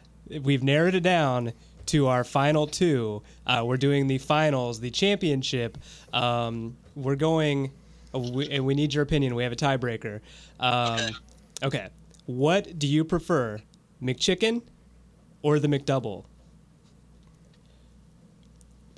[0.42, 1.52] we've narrowed it down
[1.86, 3.22] to our final two.
[3.46, 5.78] Uh, we're doing the finals, the championship.
[6.12, 7.72] Um, we're going,
[8.14, 9.34] uh, we, and we need your opinion.
[9.34, 10.20] We have a tiebreaker.
[10.60, 11.10] Um,
[11.62, 11.88] okay.
[12.26, 13.60] What do you prefer,
[14.02, 14.62] McChicken
[15.42, 16.24] or the McDouble?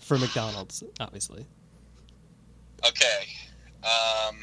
[0.01, 1.47] For McDonald's, obviously.
[2.87, 3.27] Okay.
[3.85, 4.37] Um,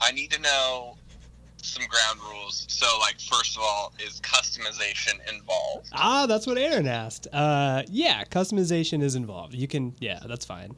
[0.00, 0.96] I need to know
[1.62, 2.66] some ground rules.
[2.68, 5.88] So, like, first of all, is customization involved?
[5.92, 7.26] Ah, that's what Aaron asked.
[7.32, 9.54] Uh, yeah, customization is involved.
[9.54, 10.76] You can, yeah, that's fine.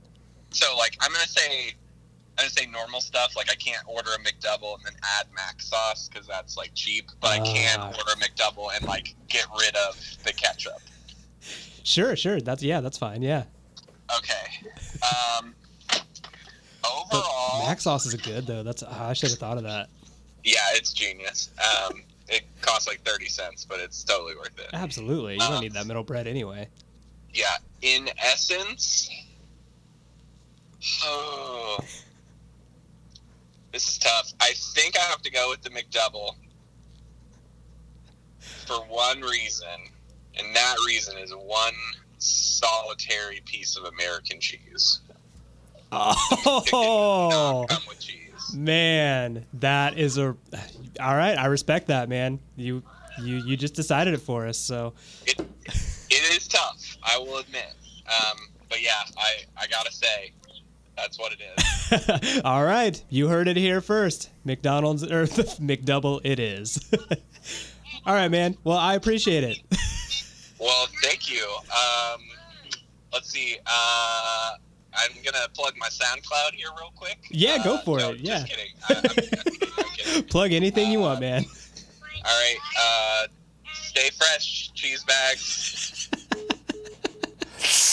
[0.50, 1.74] So, like, I'm gonna say,
[2.38, 3.36] I'm gonna say normal stuff.
[3.36, 7.10] Like, I can't order a McDouble and then add mac sauce because that's like cheap.
[7.20, 7.88] But I can Ah.
[7.88, 10.80] order a McDouble and like get rid of the ketchup.
[11.82, 12.40] Sure, sure.
[12.40, 13.22] That's yeah, that's fine.
[13.22, 13.44] Yeah.
[14.16, 14.68] Okay.
[15.02, 15.54] Um,
[15.90, 16.04] But
[17.12, 18.62] overall, mac sauce is good though.
[18.62, 19.88] That's ah, I should have thought of that.
[20.44, 21.50] yeah, it's genius.
[21.58, 24.68] Um, it costs like thirty cents, but it's totally worth it.
[24.74, 25.34] Absolutely.
[25.34, 26.68] You don't need that middle bread anyway.
[27.34, 29.10] Yeah, in essence.
[31.02, 31.78] Oh,
[33.72, 34.32] this is tough.
[34.40, 36.34] I think I have to go with the McDouble
[38.66, 39.68] for one reason,
[40.38, 41.74] and that reason is one
[42.18, 45.00] solitary piece of American cheese.
[45.90, 48.54] Oh Come with cheese.
[48.54, 50.36] man, that is a.
[51.00, 52.40] All right, I respect that, man.
[52.56, 52.82] You
[53.22, 54.58] you you just decided it for us.
[54.58, 54.92] So
[55.26, 55.38] It,
[56.10, 57.74] it is tough, I will admit.
[58.06, 58.38] Um,
[58.68, 60.32] but yeah, I, I gotta say,
[60.98, 62.40] that's what it is.
[62.44, 64.30] all right, you heard it here first.
[64.44, 66.78] McDonald's or the McDouble, it is.
[68.06, 68.56] all right, man.
[68.64, 69.58] Well, I appreciate it.
[70.58, 71.46] Well, thank you.
[71.70, 72.20] Um,
[73.12, 73.56] let's see.
[73.64, 74.50] Uh,
[74.94, 77.18] I'm gonna plug my SoundCloud here real quick.
[77.30, 78.44] Yeah, go Uh, for no, it, yeah.
[78.44, 78.72] Just kidding.
[78.88, 79.38] I, I'm, kidding.
[79.78, 80.22] I'm kidding.
[80.24, 81.44] Plug anything you want, man.
[81.44, 82.56] All right.
[82.80, 83.26] Uh,
[83.72, 85.97] stay fresh, cheese bags.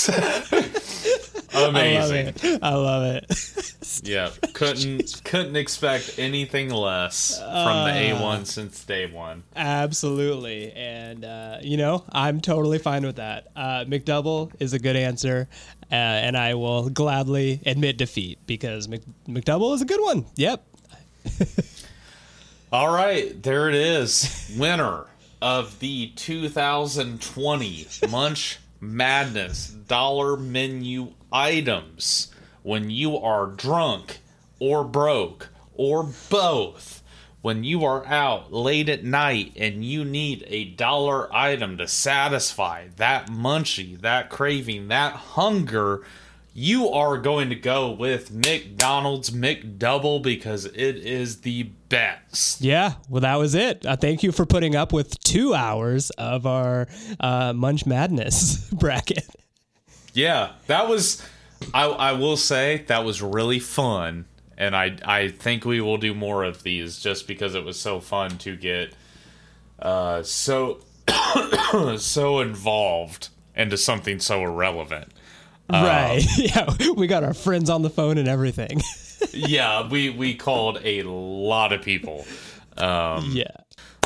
[1.55, 2.33] Amazing.
[2.33, 2.63] I love it.
[2.63, 3.61] I love it.
[4.03, 9.43] Yeah, couldn't couldn't expect anything less from the A1 since day one.
[9.55, 10.71] Absolutely.
[10.73, 13.47] And, uh, you know, I'm totally fine with that.
[13.55, 15.47] Uh, McDouble is a good answer.
[15.91, 20.25] Uh, and I will gladly admit defeat because Mc- McDouble is a good one.
[20.35, 20.65] Yep.
[22.71, 24.53] All right, there it is.
[24.57, 25.05] Winner
[25.41, 32.31] of the 2020 Munch Madness dollar menu items.
[32.63, 34.19] When you are drunk
[34.59, 37.03] or broke or both,
[37.41, 42.87] when you are out late at night and you need a dollar item to satisfy
[42.97, 46.01] that munchie, that craving, that hunger,
[46.57, 52.61] you are going to go with McDonald's McDouble because it is the best.
[52.61, 52.93] Yeah.
[53.09, 53.85] Well, that was it.
[53.85, 56.87] Uh, thank you for putting up with two hours of our
[57.19, 59.27] uh, Munch Madness bracket.
[60.13, 61.21] Yeah, that was.
[61.73, 64.25] I I will say that was really fun,
[64.57, 67.99] and I I think we will do more of these just because it was so
[67.99, 68.93] fun to get
[69.79, 70.79] uh so
[71.97, 75.11] so involved into something so irrelevant.
[75.69, 76.23] Right.
[76.37, 76.69] Yeah.
[76.95, 78.81] We got our friends on the phone and everything.
[79.33, 82.25] yeah, we we called a lot of people.
[82.77, 83.47] Um, yeah.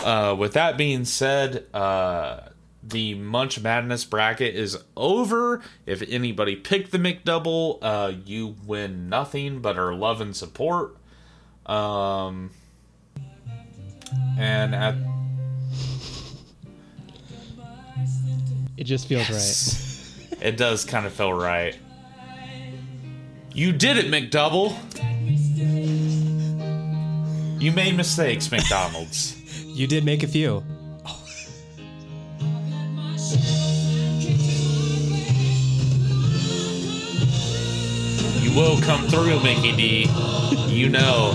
[0.04, 2.42] uh, with that being said, uh,
[2.84, 5.62] the Munch Madness bracket is over.
[5.86, 10.96] If anybody picked the McDouble, uh, you win nothing but our love and support.
[11.66, 12.52] Um,
[14.38, 14.96] and at
[18.78, 19.86] It just feels right.
[20.42, 21.78] it does kind of feel right.
[23.54, 24.76] You did it, McDouble.
[27.62, 29.36] You made mistakes, McDonald's.
[29.80, 30.62] You did make a few.
[38.42, 40.10] You will come through, Mickey D.
[40.68, 41.32] You know.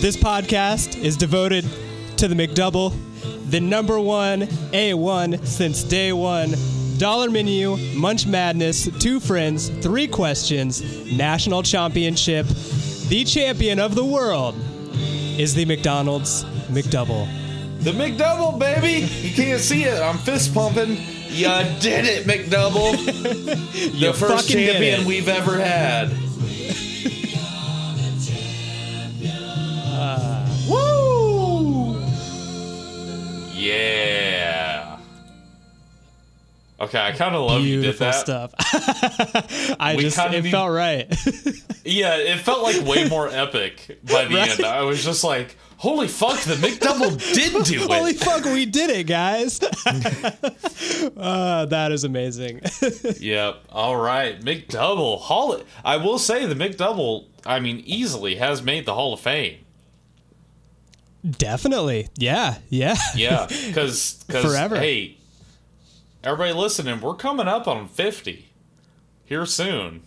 [0.00, 1.64] This podcast is devoted
[2.18, 2.94] to the McDouble,
[3.50, 4.42] the number one
[4.72, 6.54] A1 since day one.
[7.00, 12.46] Dollar menu, Munch Madness, two friends, three questions, national championship.
[13.08, 14.54] The champion of the world
[15.38, 17.26] is the McDonald's McDouble.
[17.78, 19.06] The McDouble, baby!
[19.26, 19.98] You can't see it.
[19.98, 20.98] I'm fist pumping.
[21.30, 21.48] You
[21.80, 22.92] did it, McDouble.
[23.98, 26.12] You the first champion we've ever had.
[30.02, 30.46] Ah.
[30.68, 31.98] Woo!
[33.54, 33.99] Yeah.
[36.80, 38.14] Okay, I kind of love you did that.
[38.14, 38.54] stuff.
[39.78, 41.14] I We just it need- felt right.
[41.82, 44.50] Yeah, it felt like way more epic by the Right?
[44.50, 44.64] end.
[44.66, 48.90] I was just like, "Holy fuck, the McDouble did do it!" Holy fuck, we did
[48.90, 49.60] it, guys!
[51.16, 52.60] uh, that is amazing.
[53.18, 53.64] Yep.
[53.70, 55.60] All right, McDouble Hall.
[55.84, 57.24] I will say the McDouble.
[57.46, 59.58] I mean, easily has made the Hall of Fame.
[61.28, 62.96] Definitely, yeah, yeah.
[63.14, 64.76] Yeah, because Forever.
[64.78, 65.16] Hey,
[66.22, 68.50] everybody listening, we're coming up on fifty
[69.24, 70.02] here soon,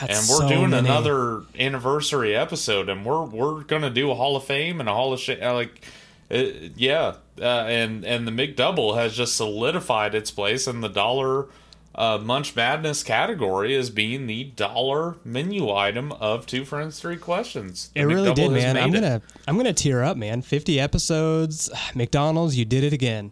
[0.00, 0.88] That's and we're so doing many.
[0.88, 5.12] another anniversary episode, and we're we're gonna do a Hall of Fame and a Hall
[5.12, 5.40] of Shame.
[5.40, 5.82] Like,
[6.30, 6.44] uh,
[6.76, 11.46] yeah, uh, and and the McDouble has just solidified its place in the dollar.
[11.94, 17.90] Uh, Munch Madness category as being the dollar menu item of two friends, three questions.
[17.94, 18.78] The It really did, man.
[18.78, 20.40] I'm gonna, I'm gonna tear up, man.
[20.40, 23.30] 50 episodes, McDonald's, you did it again.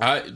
[0.00, 0.32] I,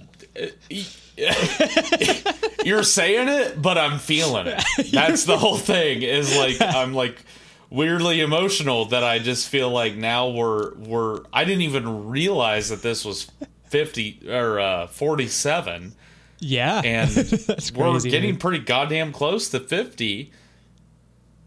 [2.64, 4.62] you're saying it, but I'm feeling it.
[4.93, 6.03] That's the whole thing.
[6.03, 7.22] Is like I'm like
[7.70, 11.20] weirdly emotional that I just feel like now we're we're.
[11.32, 13.30] I didn't even realize that this was
[13.66, 15.95] fifty or uh, forty seven,
[16.41, 17.11] Yeah, and
[17.74, 18.41] we're crazy, getting dude.
[18.41, 20.32] pretty goddamn close to fifty,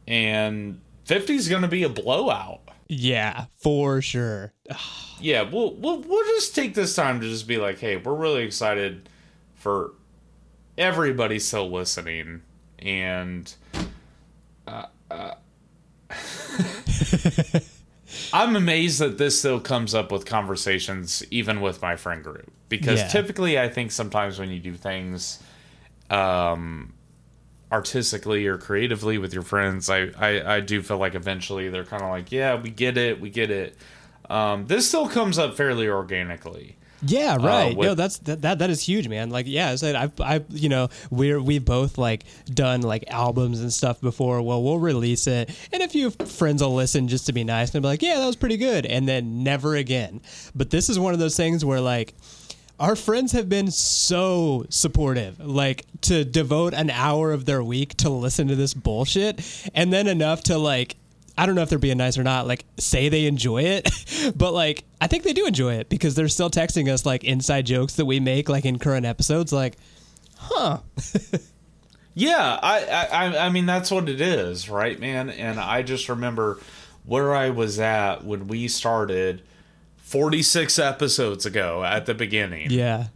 [0.07, 2.61] and 50 is going to be a blowout.
[2.93, 4.51] Yeah, for sure.
[5.19, 8.43] yeah, we'll we'll we'll just take this time to just be like, hey, we're really
[8.43, 9.07] excited
[9.55, 9.93] for
[10.77, 12.41] everybody still listening,
[12.79, 13.53] and
[14.67, 15.35] uh, uh,
[18.33, 22.99] I'm amazed that this still comes up with conversations even with my friend group because
[22.99, 23.07] Yeah.
[23.07, 25.41] typically I think sometimes when you do things
[26.09, 26.93] um
[27.71, 32.03] artistically or creatively with your friends I, I i do feel like eventually they're kind
[32.03, 33.77] of like yeah we get it we get it
[34.29, 37.75] um this still comes up fairly organically Yeah, right.
[37.75, 39.31] with- no, that's that, that that is huge, man.
[39.31, 43.59] Like, yeah, I said, I've, I, you know, we're we've both like done like albums
[43.59, 44.39] and stuff before.
[44.43, 47.81] Well, we'll release it, and a few friends will listen just to be nice and
[47.81, 50.21] be like, yeah, that was pretty good, and then never again.
[50.53, 52.13] But this is one of those things where like.
[52.81, 58.09] Our friends have been so supportive, like to devote an hour of their week to
[58.09, 59.39] listen to this bullshit,
[59.75, 60.95] and then enough to like
[61.37, 64.51] I don't know if they're being nice or not, like say they enjoy it, but
[64.53, 67.93] like I think they do enjoy it because they're still texting us like inside jokes
[67.97, 69.77] that we make like in current episodes, like,
[70.37, 70.79] huh.
[72.13, 75.29] Yeah, I, I, I- mean that's what it is, right, man?
[75.29, 76.59] And I just remember
[77.05, 79.43] where I was at when we started,
[80.11, 83.07] forty six episodes ago at the beginning, Yeah.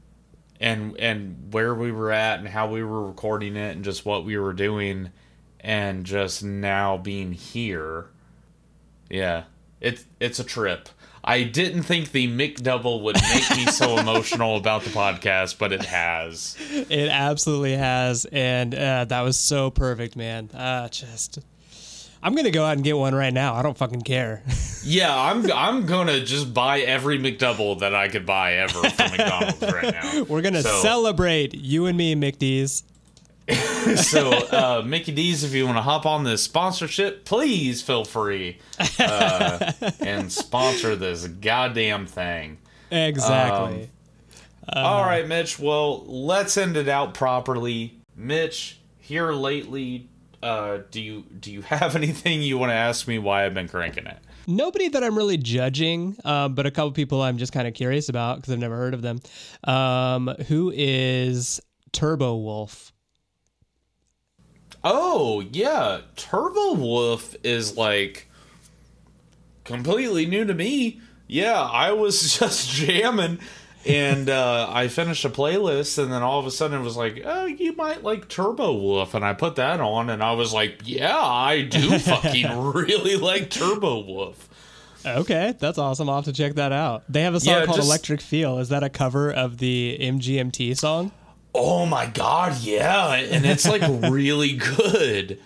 [0.60, 4.24] and and where we were at and how we were recording it and just what
[4.26, 5.12] we were doing,
[5.60, 8.06] and just now being here.
[9.10, 9.44] Yeah,
[9.82, 10.90] it's it's a trip.
[11.28, 15.84] I didn't think the McDouble would make me so emotional about the podcast, but it
[15.84, 16.56] has.
[16.72, 20.52] It absolutely has, and uh, that was so perfect, man.
[20.54, 21.40] Uh, just,
[22.26, 23.54] I'm gonna go out and get one right now.
[23.54, 24.42] I don't fucking care.
[24.88, 29.60] Yeah, I'm I'm gonna just buy every McDouble that I could buy ever from McDonald's
[29.64, 30.24] right now.
[30.26, 32.84] We're gonna So- celebrate you and me, McDee's.
[33.96, 38.58] So, uh, Mickey D's, if you want to hop on this sponsorship, please feel free
[39.00, 42.58] uh, and sponsor this goddamn thing.
[42.92, 43.90] Exactly.
[44.72, 45.58] All right, Mitch.
[45.60, 48.00] Well, let's end it out properly.
[48.16, 50.10] Mitch, here lately,
[50.46, 53.18] uh, do you do you have anything you want to ask me?
[53.18, 54.18] Why I've been cranking it?
[54.48, 58.10] Nobody that I'm really judging, um, but a couple people I'm just kind of curious
[58.10, 59.20] about because I've never heard of them.
[59.64, 61.60] Um, who is
[61.92, 62.92] Turbowolf?
[64.84, 68.30] Oh yeah, Turbowolf is like
[69.64, 71.02] completely new to me.
[71.28, 73.40] Yeah, I was just jamming
[73.86, 77.22] and uh, I finished a playlist and then all of a sudden it was like,
[77.26, 79.14] oh, you might like Turbowolf.
[79.14, 83.50] And I put that on and I was like, yeah, I do fucking really like
[83.50, 84.36] Turbowolf.
[85.06, 86.10] Okay, that's awesome.
[86.10, 87.04] I'll have to check that out.
[87.08, 88.58] They have a song Yeah, called just- Electric Feel.
[88.58, 91.12] Is that a cover of the MGMT song?
[91.54, 93.14] Oh my god, yeah.
[93.14, 93.82] And it's like
[94.12, 95.40] really good.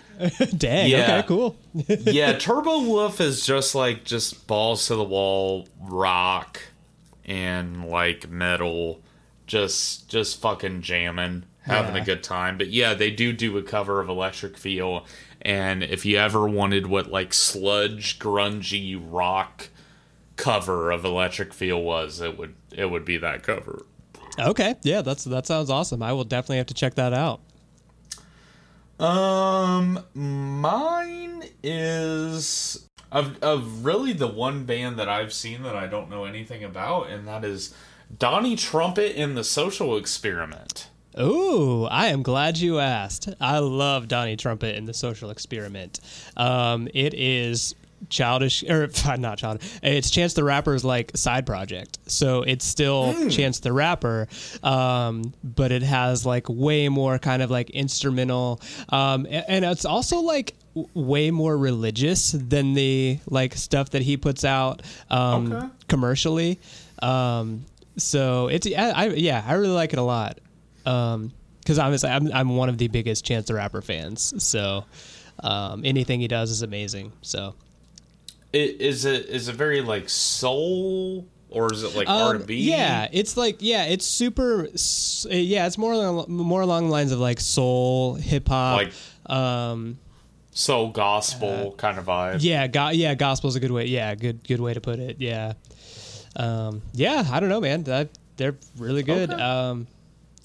[0.57, 0.89] Dang.
[0.89, 1.17] Yeah.
[1.19, 1.55] Okay, cool.
[1.73, 6.59] yeah, Turbo Wolf is just like just balls to the wall rock
[7.29, 9.01] and like metal,
[9.47, 12.01] just just fucking jamming, having Yeah.
[12.01, 12.57] a good time.
[12.57, 15.05] But yeah, they do do a cover of Electric Feel,
[15.41, 19.69] and if you ever wanted what like sludge grungy rock
[20.35, 23.85] cover of Electric Feel was, it would it would be that cover.
[24.39, 26.01] Okay, yeah, that's that sounds awesome.
[26.01, 27.41] I will definitely have to check that out.
[28.99, 36.09] Um, mine is of of really the one band that I've seen that I don't
[36.09, 37.73] know anything about, and that is
[38.17, 40.89] Donnie Trumpet in the Social Experiment.
[41.19, 43.29] Ooh, I am glad you asked.
[43.41, 45.99] I love Donnie Trumpet in the Social Experiment.
[46.37, 47.75] Um, it is
[48.07, 53.59] childish or not childish it's chance the rapper's like side project so it's still chance
[53.59, 54.25] the rapper
[54.63, 59.83] um but it has like way more kind of like instrumental um a- and it's
[59.83, 60.55] also like
[60.93, 65.67] way more religious than the like stuff that he puts out um Okay.
[65.87, 66.59] commercially
[67.01, 67.65] um
[67.97, 70.39] so it's I, I yeah i really like it a lot
[70.85, 74.85] um because obviously I'm, I'm one of the biggest chance the rapper fans so
[75.43, 77.55] um anything he does is amazing so
[78.53, 82.45] It, is it is it very like soul or is it like Um, R and
[82.45, 82.57] B?
[82.57, 84.67] Yeah, it's like yeah, it's super.
[85.29, 88.77] Yeah, it's more along, more along the lines of like soul, hip hop.
[88.77, 88.93] like
[89.35, 89.97] um,
[90.51, 92.37] soul gospel kind of vibe.
[92.41, 93.85] yeah, go, yeah, gospel's a good way.
[93.85, 95.17] Yeah, good good way to put it.
[95.19, 95.53] Yeah,
[96.35, 97.23] um, yeah.
[97.31, 97.83] I don't know, man.
[97.83, 99.31] That, they're really good.
[99.31, 99.41] Okay.
[99.41, 99.87] Um,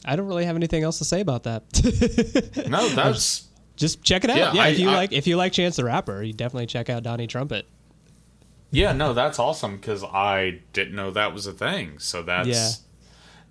[0.05, 1.63] I don't really have anything else to say about that.
[2.69, 3.47] No, that's
[3.77, 4.37] Just check it out.
[4.37, 6.67] Yeah, Yeah, I- if you I- like if you like Chance the Rapper, you definitely
[6.67, 7.67] check out Donnie Trumpet.
[8.71, 11.99] yeah, no, that's awesome because I didn't know that was a thing.
[11.99, 12.69] So that's Yeah.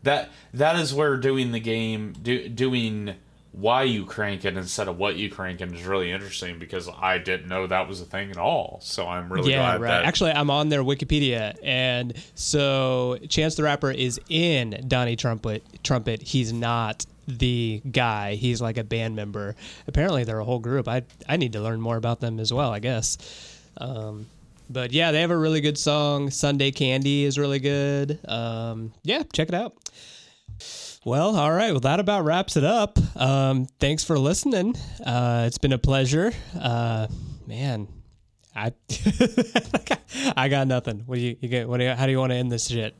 [0.03, 3.15] that that is where doing the game do, doing
[3.53, 7.19] why you crank it instead of what you crank it is really interesting because I
[7.19, 8.79] didn't know that was a thing at all.
[8.81, 9.87] So I'm really yeah, glad right.
[9.89, 15.63] that Actually, I'm on their Wikipedia, and so Chance the Rapper is in Donnie Trumpet.
[15.83, 16.23] Trumpet.
[16.23, 18.33] He's not the guy.
[18.35, 19.55] He's like a band member.
[19.87, 20.87] Apparently, they're a whole group.
[20.87, 22.71] I I need to learn more about them as well.
[22.71, 23.19] I guess.
[23.77, 24.25] Um,
[24.67, 26.31] but yeah, they have a really good song.
[26.31, 28.19] Sunday Candy is really good.
[28.27, 29.75] Um, yeah, check it out.
[31.05, 31.71] Well, all right.
[31.71, 32.97] Well, that about wraps it up.
[33.17, 34.75] Um, thanks for listening.
[35.05, 36.31] Uh, it's been a pleasure.
[36.57, 37.07] Uh,
[37.45, 37.89] man,
[38.55, 38.71] I
[40.37, 40.99] I got nothing.
[41.05, 41.67] What do you, you get?
[41.67, 42.95] What do you, how do you want to end this shit?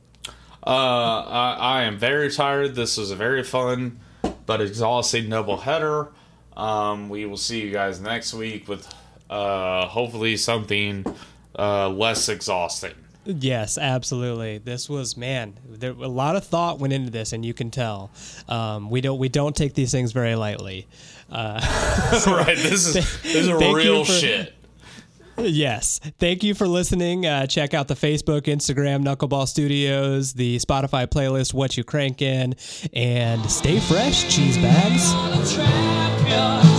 [0.66, 2.74] Uh, I, I am very tired.
[2.74, 4.00] This was a very fun
[4.46, 6.12] but exhausting double header.
[6.56, 8.86] Um, we will see you guys next week with
[9.30, 11.04] uh, hopefully something
[11.58, 12.94] uh, less exhausting.
[13.26, 14.58] Yes, absolutely.
[14.58, 15.54] This was man.
[15.68, 18.10] There a lot of thought went into this, and you can tell.
[18.48, 20.86] Um, we don't we don't take these things very lightly.
[21.32, 24.54] right, this is this is real for- shit.
[25.36, 25.98] Yes.
[26.20, 27.26] Thank you for listening.
[27.26, 32.54] Uh, check out the Facebook, Instagram, Knuckleball Studios, the Spotify playlist, What You Crankin',
[32.92, 35.12] and stay fresh, cheese bags.
[35.52, 36.73] Trap ya.